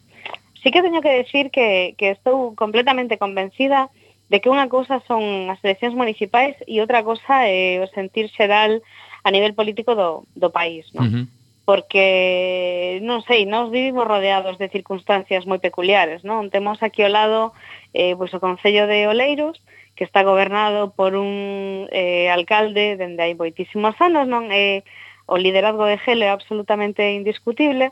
[0.59, 3.87] sí que teño que decir que, que estou completamente convencida
[4.27, 8.27] de que unha cousa son as eleccións municipais e outra cousa é eh, o sentir
[8.33, 8.83] xeral
[9.23, 11.07] a nivel político do, do país, non?
[11.07, 11.25] Uh -huh
[11.65, 16.53] porque non sei, nós vivimos rodeados de circunstancias moi peculiares, non?
[16.53, 17.57] Temos aquí ao lado
[17.97, 19.57] eh, pois o Concello de Oleiros,
[19.97, 24.53] que está gobernado por un eh, alcalde dende hai moitísimos anos, non?
[24.53, 24.85] Eh,
[25.25, 27.91] o liderazgo de Gelo é absolutamente indiscutible,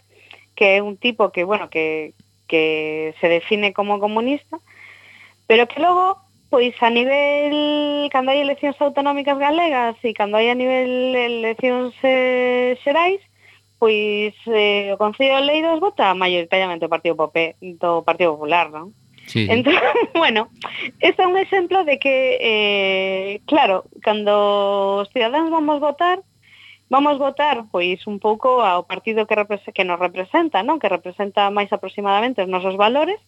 [0.53, 2.13] que é un tipo que, bueno, que,
[2.45, 4.61] que se define como comunista,
[5.49, 6.21] pero que logo
[6.53, 12.77] pois a nivel cando hai eleccións autonómicas galegas e cando hai a nivel eleccións eh,
[12.85, 13.17] xerais,
[13.83, 18.95] pois eh, o Concello de Leidos vota maioritariamente o Partido Popé, do Partido Popular, non?
[19.27, 19.43] Sí.
[19.51, 19.75] Entón,
[20.15, 20.47] bueno,
[21.03, 26.23] este é un exemplo de que, eh, claro, cando os cidadáns vamos votar,
[26.87, 30.79] vamos votar pois un pouco ao partido que que nos representa, non?
[30.79, 33.19] Que representa máis aproximadamente os nosos valores,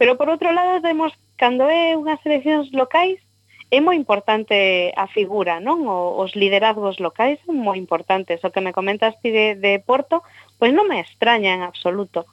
[0.00, 3.20] pero por outro lado temos cando é unhas eleccións locais
[3.68, 4.56] É moi importante
[4.96, 5.84] a figura, non?
[5.84, 8.40] O, os liderazgos locais son moi importantes.
[8.40, 10.24] O que me comentas ti de, de Porto,
[10.56, 12.24] pois non me extraña en absoluto.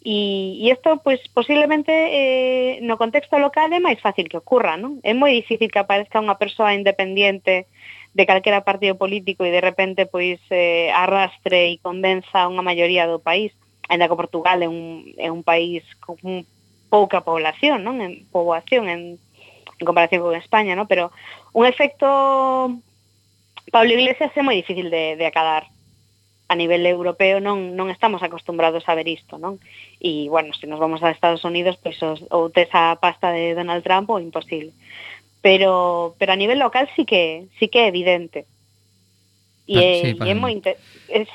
[0.00, 4.96] E, e isto, pois, posiblemente, eh, no contexto local é máis fácil que ocurra, non?
[5.04, 7.68] É moi difícil que aparezca unha persoa independiente
[8.16, 13.20] de calquera partido político e de repente pois eh, arrastre e convenza unha maioría do
[13.20, 13.52] país
[13.88, 16.16] ainda que Portugal é un, é un país con
[16.88, 18.00] pouca población, non?
[18.00, 19.20] En poboación, en
[19.78, 20.88] en comparación con España, ¿no?
[20.88, 21.12] Pero
[21.52, 22.72] un efecto
[23.70, 25.68] Pablo Iglesias é moi difícil de, de acadar
[26.48, 29.60] a nivel europeo non, non estamos acostumbrados a ver isto, non?
[30.00, 33.52] E, bueno, se nos vamos a Estados Unidos, pois os, ou tes a pasta de
[33.52, 34.72] Donald Trump ou imposible.
[35.44, 38.48] Pero, pero a nivel local sí que, sí que é evidente.
[39.68, 40.80] E ah, é, sí, e é moi inter...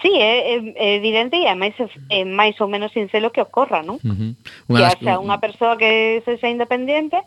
[0.02, 1.78] sí, é, é evidente e ademais
[2.10, 4.02] é máis ou menos sincero que ocorra, non?
[4.02, 4.34] Uh -huh.
[4.74, 7.22] Unha que, o sea, unha persoa que se xa independente,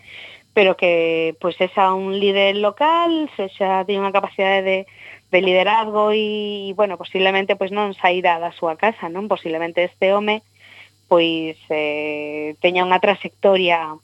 [0.57, 4.79] pero que pues es un líder local, se xa unha capacidade de,
[5.29, 9.29] de liderazgo e, bueno, posiblemente pues non saída da súa casa, non?
[9.29, 10.41] Posiblemente este home
[11.13, 14.01] pois eh, teña unha trayectoria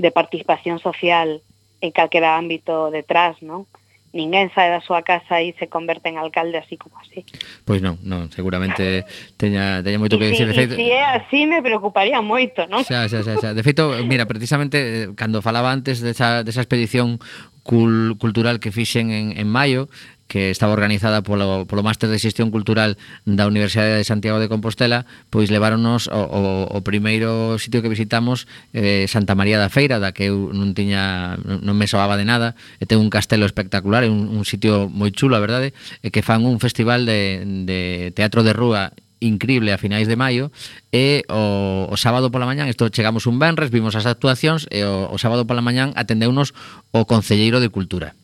[0.00, 1.44] de participación social
[1.84, 3.68] en calquera ámbito detrás, non?
[3.68, 7.26] Uh ninguén sae da súa casa e se converte en alcalde así como así.
[7.66, 9.04] Pois non, non, seguramente
[9.36, 10.46] teña, teña moito que dicir.
[10.46, 12.86] Si, de feito, si é así me preocuparía moito, non?
[12.86, 13.50] Xa, xa, xa, xa.
[13.52, 17.18] De feito, mira, precisamente, eh, cando falaba antes desa, desa expedición
[17.66, 19.90] cul cultural que fixen en, en maio
[20.26, 25.06] que estaba organizada polo, polo Máster de Xestión Cultural da Universidade de Santiago de Compostela,
[25.30, 30.10] pois leváronos o, o, o primeiro sitio que visitamos eh, Santa María da Feira, da
[30.10, 34.10] que eu non tiña non me soaba de nada, e ten un castelo espectacular, é
[34.10, 35.70] un, un sitio moi chulo, a verdade,
[36.02, 38.90] e que fan un festival de, de teatro de rúa
[39.20, 40.52] increíble a finais de maio
[40.92, 45.08] e o, o sábado pola mañán, isto chegamos un venres, vimos as actuacións e o,
[45.08, 46.52] o sábado pola mañán atendeunos
[46.92, 48.14] o Concelleiro de Cultura.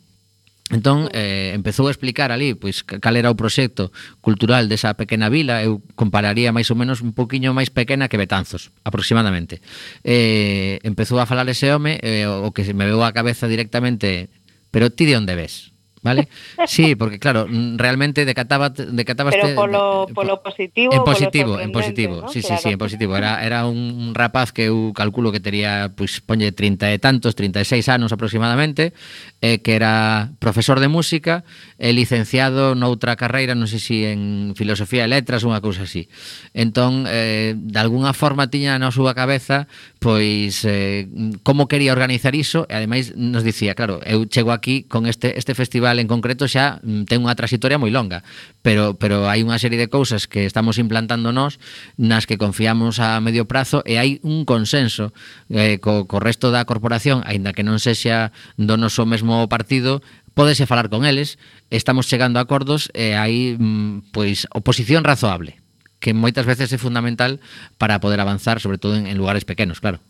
[0.73, 3.93] Entón, eh, empezou a explicar ali pois cal era o proxecto
[4.25, 8.73] cultural desa pequena vila, eu compararía máis ou menos un poquinho máis pequena que Betanzos,
[8.81, 9.61] aproximadamente.
[10.01, 14.33] Eh, empezou a falar ese home, eh, o que me veu a cabeza directamente,
[14.73, 15.72] pero ti de onde ves?
[16.03, 16.29] Vale?
[16.67, 22.23] Sí, porque claro, mm, realmente decataba, decatabas Pero polo, polo positivo, en positivo, en positivo.
[22.23, 22.29] ¿no?
[22.29, 22.57] Sí, claro.
[22.57, 23.17] sí, sí, en positivo.
[23.17, 27.87] Era era un rapaz que eu calculo que tería pois pues, 30 e tantos, 36
[27.89, 28.93] anos aproximadamente,
[29.41, 31.45] eh, que era profesor de música,
[31.79, 36.11] eh, licenciado noutra carreira, non sei se si en filosofía e letras, unha cousa así.
[36.51, 39.71] Entón, eh, de algunha forma tiña na súa cabeza
[40.03, 41.07] pois eh,
[41.47, 45.55] como quería organizar iso e ademais nos dicía, claro, eu chego aquí con este este
[45.55, 48.23] festival En concreto xa mm, ten unha trasitoria moi longa,
[48.63, 51.59] pero pero hai unha serie de cousas que estamos implantando nós
[51.99, 55.11] nas que confiamos a medio prazo e hai un consenso
[55.51, 60.01] eh, co, co resto da corporación, aínda que non sexa do noso mesmo partido,
[60.33, 61.37] pódese falar con eles,
[61.69, 65.63] estamos chegando a acordos e hai mm, pois oposición razoable
[66.03, 67.39] que moitas veces é fundamental
[67.79, 70.03] para poder avanzar, sobre todo en, en lugares pequenos, claro.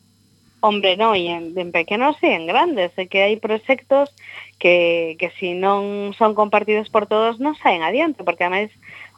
[0.62, 4.14] Hombre, no, e en, en pequenos e en grandes, é que hai proxectos
[4.62, 8.70] que, que si non son compartidos por todos non saen adiante, porque ademais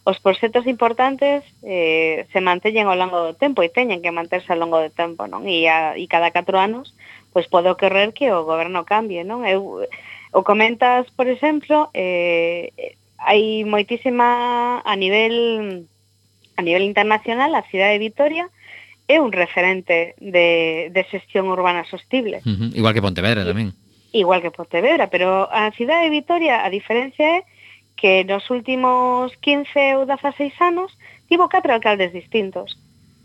[0.09, 4.61] os proxectos importantes eh, se mantellen ao longo do tempo e teñen que manterse ao
[4.61, 5.45] longo do tempo, non?
[5.45, 6.97] E, a, e cada 4 anos
[7.35, 9.45] pois pode ocorrer que o goberno cambie, non?
[9.45, 9.85] Eu,
[10.33, 15.37] o comentas, por exemplo, eh, hai moitísima a nivel
[16.57, 18.47] a nivel internacional a cidade de Vitoria,
[19.09, 22.41] é un referente de, de xestión urbana sostible.
[22.45, 22.71] Uh -huh.
[22.77, 23.77] Igual que Pontevedra tamén.
[24.13, 27.45] Igual que Pontevedra, pero a cidade de Vitoria a diferencia é
[27.97, 30.91] que nos últimos 15 ou 16 anos
[31.29, 32.79] tivo catro alcaldes distintos.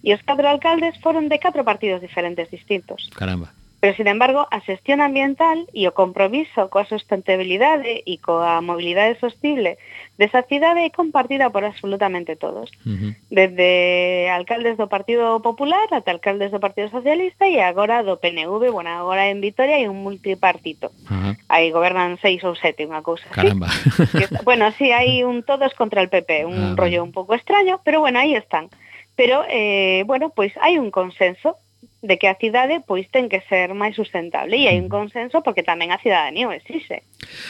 [0.04, 3.12] E os catro alcaldes foron de catro partidos diferentes distintos.
[3.16, 3.52] Caramba.
[3.80, 9.80] Pero, sin embargo, a xestión ambiental e o compromiso coa sustentabilidade e coa mobilidade sostible
[10.20, 12.68] desa cidade é compartida por absolutamente todos.
[12.84, 13.12] Uh -huh.
[13.32, 18.92] Desde alcaldes do Partido Popular ata alcaldes do Partido Socialista e agora do PNV, bueno,
[18.92, 20.92] agora en Vitoria hai un multipartito.
[21.08, 21.34] Uh -huh.
[21.48, 23.72] Aí gobernan seis ou sete, unha cousa Caramba.
[23.72, 24.12] así.
[24.12, 26.76] Que, bueno, sí, hai un todos contra el PP, un uh -huh.
[26.76, 28.68] rollo un pouco extraño, pero bueno, aí están.
[29.16, 31.56] Pero, eh, bueno, pois pues hai un consenso
[32.02, 34.96] de que a cidade pois ten que ser máis sustentable e hai un mm.
[34.96, 37.04] consenso porque tamén a cidadanía o exixe.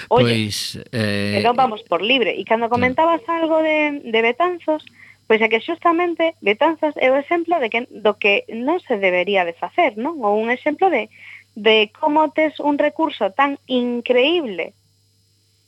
[0.09, 1.37] Oye, pois, eh...
[1.37, 2.33] pero vamos por libre.
[2.33, 4.81] E cando comentabas algo de, de Betanzos,
[5.29, 9.45] pois é que xustamente Betanzos é o exemplo de que, do que non se debería
[9.45, 10.17] de facer, non?
[10.25, 11.13] Ou un exemplo de,
[11.53, 14.73] de como tes un recurso tan increíble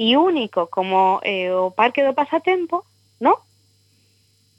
[0.02, 2.82] e único como eh, o Parque do Pasatempo,
[3.22, 3.38] non?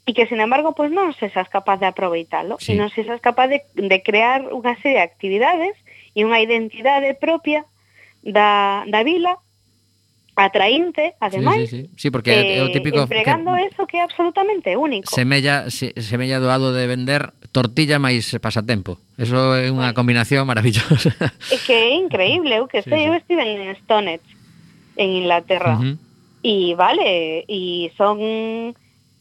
[0.05, 2.75] e que, sin embargo, pois non sesas capaz de aproveitalo, sí.
[2.75, 5.75] e non sesas capaz de, de crear unha serie de actividades
[6.11, 7.63] e unha identidade propia
[8.19, 9.39] da, da vila
[10.35, 11.69] atraínte, ademais.
[11.69, 11.91] Sí, sí, sí.
[11.95, 13.05] sí porque eh, é o típico...
[13.05, 15.13] Empregando que, eso que é absolutamente único.
[15.13, 18.97] Semella, se, semella doado de vender tortilla máis pasatempo.
[19.15, 19.97] Eso é unha bueno.
[19.97, 21.13] combinación maravillosa.
[21.53, 23.07] É que é increíble, eu que sí, sei, sí.
[23.07, 24.25] eu estive en Stonehenge,
[24.97, 25.77] en Inglaterra.
[25.77, 25.95] Uh -huh.
[26.43, 28.73] E vale, e son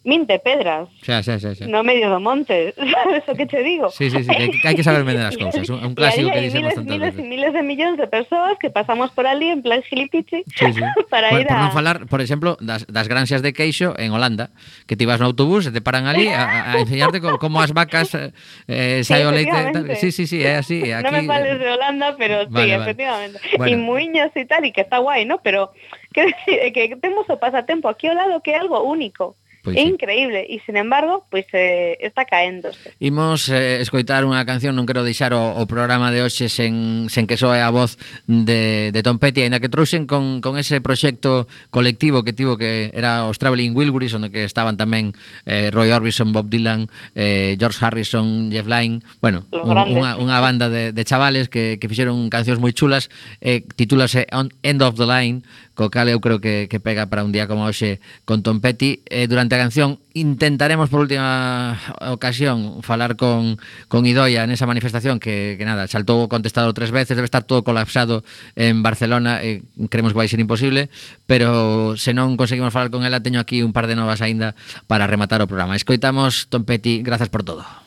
[0.04, 0.88] Minte pedras.
[1.06, 1.70] Xa, xa, xa, xa.
[1.70, 3.86] No medio do monte, sabes o que te digo?
[3.94, 6.42] Sí, sí, sí, que, que hai que saber vender as cousas, un, un clásico que
[6.42, 7.22] dicemos tantas miles, veces.
[7.22, 10.82] miles de millóns de persoas que pasamos por ali en plan gilipichi sí, sí.
[11.12, 11.58] para por, ir por a...
[11.62, 14.50] Por non falar, por exemplo, das, das granxas de queixo en Holanda,
[14.90, 17.70] que ti vas no autobús e te paran ali a, a enseñarte co, como as
[17.70, 18.34] vacas eh,
[18.66, 19.54] eh sai sí, o leite.
[19.70, 19.86] Tal.
[19.94, 20.82] Sí, sí, sí, é así.
[20.90, 20.98] Aquí...
[20.98, 22.74] Eh, non me fales de Holanda, pero vale, sí, vale.
[22.74, 23.38] efectivamente.
[23.54, 23.70] Bueno.
[23.70, 25.38] E muiños e tal, e que está guai, ¿no?
[25.46, 25.70] Pero
[26.10, 26.34] que,
[26.74, 29.38] que temos o pasatempo aquí ao lado que é algo único.
[29.62, 29.94] Pois é sí.
[29.94, 32.98] increíble e sin embargo, pois eh, está caéndose.
[32.98, 37.30] Imos eh, escoitar unha canción, non quero deixar o, o programa de hoxe sen, sen
[37.30, 37.94] que soe a voz
[38.26, 42.90] de, de Tom Petty, aínda que trouxen con, con ese proxecto colectivo que tivo que
[42.90, 45.14] era os Traveling Wilburys, onde que estaban tamén
[45.46, 50.90] eh, Roy Orbison, Bob Dylan, eh, George Harrison, Jeff Lynne, bueno, unha, unha banda de,
[50.90, 55.46] de chavales que, que fixeron cancións moi chulas, eh, titúlase On, End of the Line,
[55.74, 59.02] co cal eu creo que, que pega para un día como hoxe con Tom Petty.
[59.08, 63.56] Eh, durante a canción intentaremos por última ocasión falar con,
[63.88, 67.64] con Idoia nesa manifestación que, que nada, saltou o contestado tres veces, debe estar todo
[67.64, 68.24] colapsado
[68.56, 70.92] en Barcelona, eh, creemos que vai ser imposible,
[71.24, 74.54] pero se non conseguimos falar con ela, teño aquí un par de novas aínda
[74.86, 75.76] para rematar o programa.
[75.76, 77.81] Escoitamos Tom Petty, grazas por todo.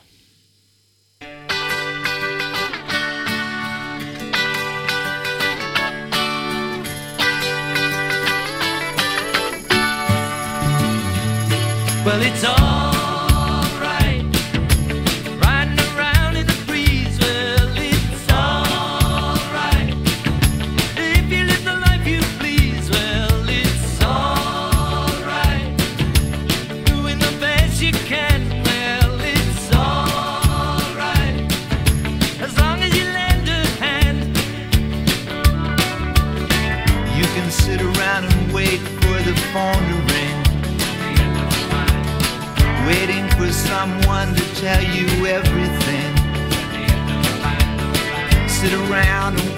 [12.06, 12.65] Well, it's alright.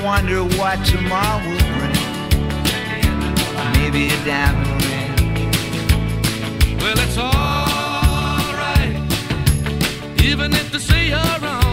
[0.09, 2.03] Wonder what tomorrow will bring.
[3.77, 5.13] Maybe a diamond ring.
[6.81, 8.97] Well, it's alright.
[10.25, 11.68] Even if they say you're wrong,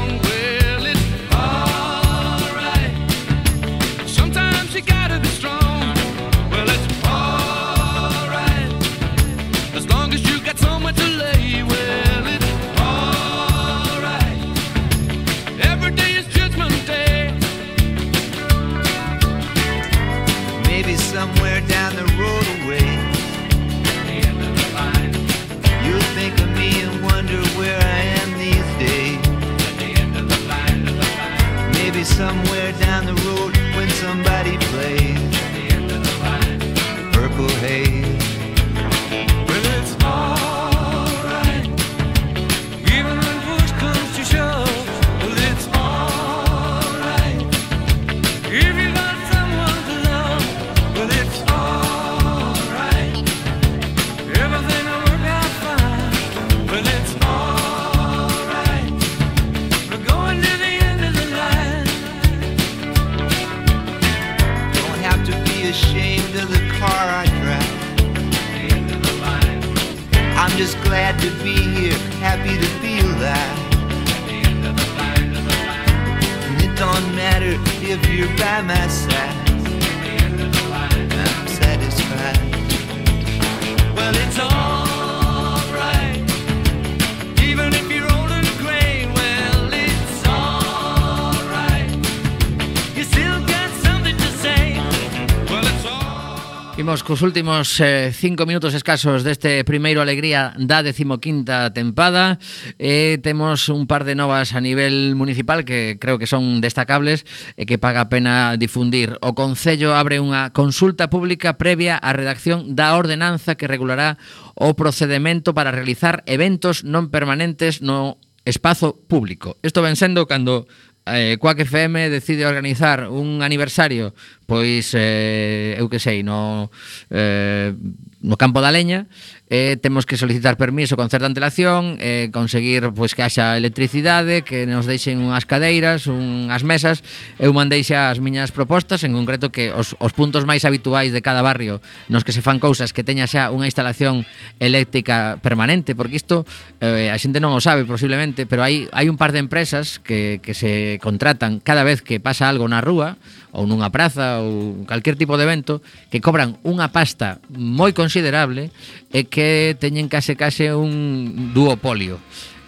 [97.16, 102.44] cos últimos eh, cinco minutos escasos deste primeiro Alegría da decimoquinta tempada
[102.76, 107.24] eh, Temos un par de novas a nivel municipal que creo que son destacables
[107.56, 109.16] e eh, que paga a pena difundir.
[109.24, 114.20] O Concello abre unha consulta pública previa á redacción da ordenanza que regulará
[114.52, 119.56] o procedimento para realizar eventos non permanentes no espazo público.
[119.64, 120.68] Isto ven sendo cando
[121.06, 124.14] eh, Quack FM decide organizar un aniversario
[124.46, 126.70] pois eh, eu que sei no,
[127.10, 127.74] eh,
[128.22, 129.08] no Campo da Leña
[129.50, 134.66] eh, temos que solicitar permiso con certa antelación, eh, conseguir pois que haxa electricidade, que
[134.66, 137.06] nos deixen unhas cadeiras, unhas mesas.
[137.38, 141.22] Eu mandei xa as miñas propostas, en concreto que os, os puntos máis habituais de
[141.22, 141.78] cada barrio
[142.10, 144.26] nos que se fan cousas que teña xa unha instalación
[144.58, 146.50] eléctrica permanente, porque isto
[146.82, 150.42] eh, a xente non o sabe posiblemente, pero hai, hai un par de empresas que,
[150.42, 153.22] que se contratan cada vez que pasa algo na rúa,
[153.56, 155.80] ou nunha praza ou calquer tipo de evento
[156.12, 158.68] que cobran unha pasta moi considerable
[159.16, 162.20] é que teñen case case un duopolio.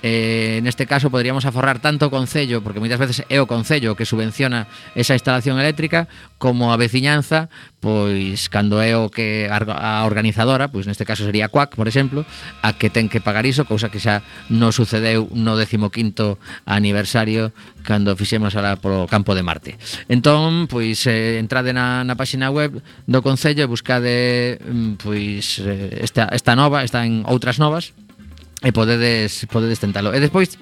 [0.07, 4.07] Eh, neste caso poderíamos aforrar tanto o Concello, porque moitas veces é o Concello que
[4.07, 6.07] subvenciona esa instalación eléctrica,
[6.39, 7.51] como a veciñanza,
[7.83, 12.23] pois cando é o que a organizadora, pois neste caso sería a CUAC, por exemplo,
[12.63, 17.51] a que ten que pagar iso, cousa que xa non sucedeu no 15º aniversario
[17.83, 19.75] cando fixemos ala polo campo de Marte.
[20.07, 24.15] Entón, pois eh, entrade na, na páxina web do Concello e buscade
[24.63, 27.91] mm, pois eh, esta, esta nova, está en outras novas,
[28.63, 30.13] e podedes podedes tentalo.
[30.13, 30.57] E despois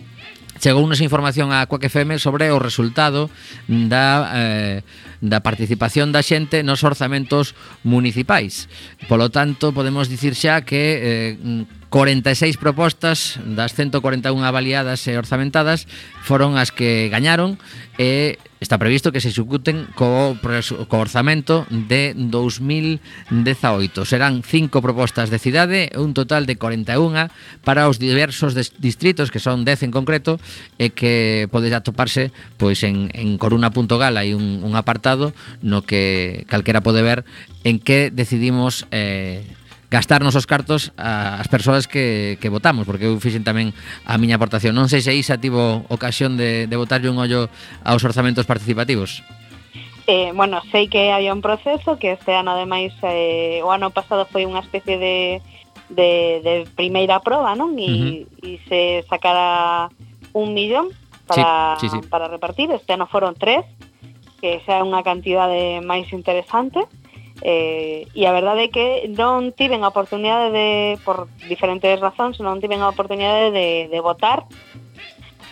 [0.60, 3.28] chegou unha información a Quack FM sobre o resultado
[3.68, 4.78] da, eh,
[5.20, 8.72] da participación da xente nos orzamentos municipais.
[9.12, 15.88] Polo tanto, podemos dicir xa que eh, 46 propostas das 141 avaliadas e orzamentadas
[16.24, 17.60] foron as que gañaron
[18.00, 24.10] e Está previsto que se executen co, co orzamento de 2018.
[24.10, 27.30] Serán cinco propostas de cidade un total de 41
[27.62, 30.42] para os diversos distritos, que son 10 en concreto,
[30.82, 36.82] e que podes atoparse pois en, en coruna.gal hai un, un apartado no que calquera
[36.82, 37.22] pode ver
[37.62, 39.46] en que decidimos eh,
[39.90, 43.72] gastarnos os cartos ás persoas que, que votamos, porque eu fixen tamén
[44.06, 44.74] a miña aportación.
[44.74, 47.48] Non sei se Isa tivo ocasión de, de botarlle un ollo
[47.86, 49.22] aos orzamentos participativos.
[50.06, 54.30] Eh, bueno, sei que había un proceso que este ano ademais eh, o ano pasado
[54.30, 55.42] foi unha especie de,
[55.90, 57.74] de, de primeira proba, non?
[57.78, 58.46] E, uh -huh.
[58.46, 59.90] e se sacara
[60.34, 60.94] un millón
[61.26, 62.08] para, sí, sí, sí.
[62.10, 62.70] para repartir.
[62.70, 63.66] Este ano foron tres,
[64.42, 66.86] que xa é unha cantidade máis interesante.
[66.86, 67.05] Uh
[67.42, 72.62] eh, e a verdade é que non tiven a oportunidade de, por diferentes razóns, non
[72.64, 74.48] tiven a oportunidade de, de votar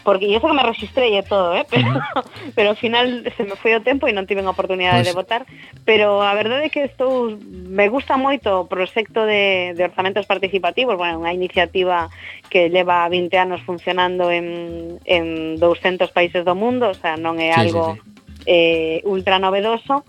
[0.03, 1.65] porque yo sé que me registrei e todo, ¿eh?
[1.71, 2.23] pero, uh -huh.
[2.55, 5.07] pero ao final se me foi o tempo e non tiven a oportunidade pues...
[5.07, 5.41] de votar,
[5.87, 10.99] pero a verdade é que estou me gusta moito o proxecto de, de orzamentos participativos,
[10.99, 12.11] bueno, unha iniciativa
[12.51, 17.55] que leva 20 anos funcionando en, en 200 países do mundo, o sea, non é
[17.55, 18.11] algo sí, sí, sí.
[18.43, 20.03] Eh, ultra novedoso,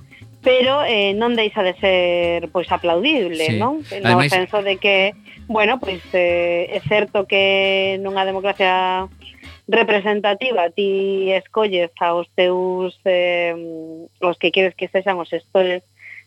[0.45, 3.57] pero eh, non deixa de ser pois aplaudible, sí.
[3.57, 3.81] non?
[3.81, 4.31] No Ademais...
[4.31, 5.17] senso de que,
[5.49, 9.09] bueno, pois eh, é certo que nunha democracia
[9.67, 13.57] representativa ti escolles aos teus eh,
[14.21, 15.81] os que queres que sexan os gestores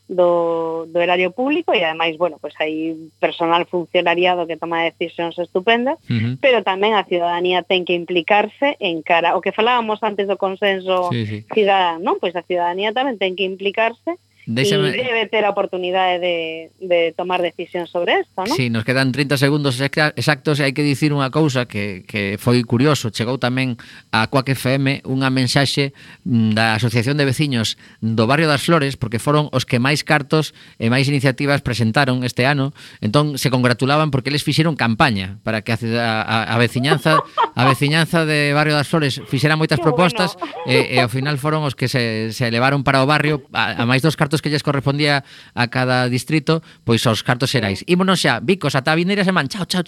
[0.07, 5.35] do, do erario público e ademais, bueno, pois pues, hai personal funcionariado que toma decisións
[5.35, 6.33] estupendas, uh -huh.
[6.39, 11.11] pero tamén a ciudadanía ten que implicarse en cara o que falábamos antes do consenso
[11.11, 11.37] sí, sí.
[11.51, 12.23] cidadán, non?
[12.23, 14.15] Pois a ciudadanía tamén ten que implicarse
[14.47, 14.95] Deixame...
[14.95, 18.55] E debe ter a oportunidade de, de tomar decisión sobre esto, non?
[18.55, 22.63] Sí, nos quedan 30 segundos exactos e hai que dicir unha cousa que, que foi
[22.63, 23.11] curioso.
[23.11, 23.75] Chegou tamén
[24.15, 25.91] a Coac FM unha mensaxe
[26.23, 30.55] mm, da Asociación de Veciños do Barrio das Flores, porque foron os que máis cartos
[30.79, 32.71] e máis iniciativas presentaron este ano.
[33.03, 35.77] Entón, se congratulaban porque eles fixeron campaña para que a,
[36.23, 37.19] a, a veciñanza
[37.51, 40.55] a veciñanza de Barrio das Flores fixera moitas Qué propostas bueno.
[40.71, 43.83] e, e ao final foron os que se, se elevaron para o barrio a, a
[43.83, 45.23] máis dos cartos cartos que lles correspondía
[45.53, 47.83] a cada distrito, pois aos cartos xerais.
[47.88, 49.49] Ímonos xa, bicos, ata a vindeira semana.
[49.49, 49.85] Chao, chao, chao.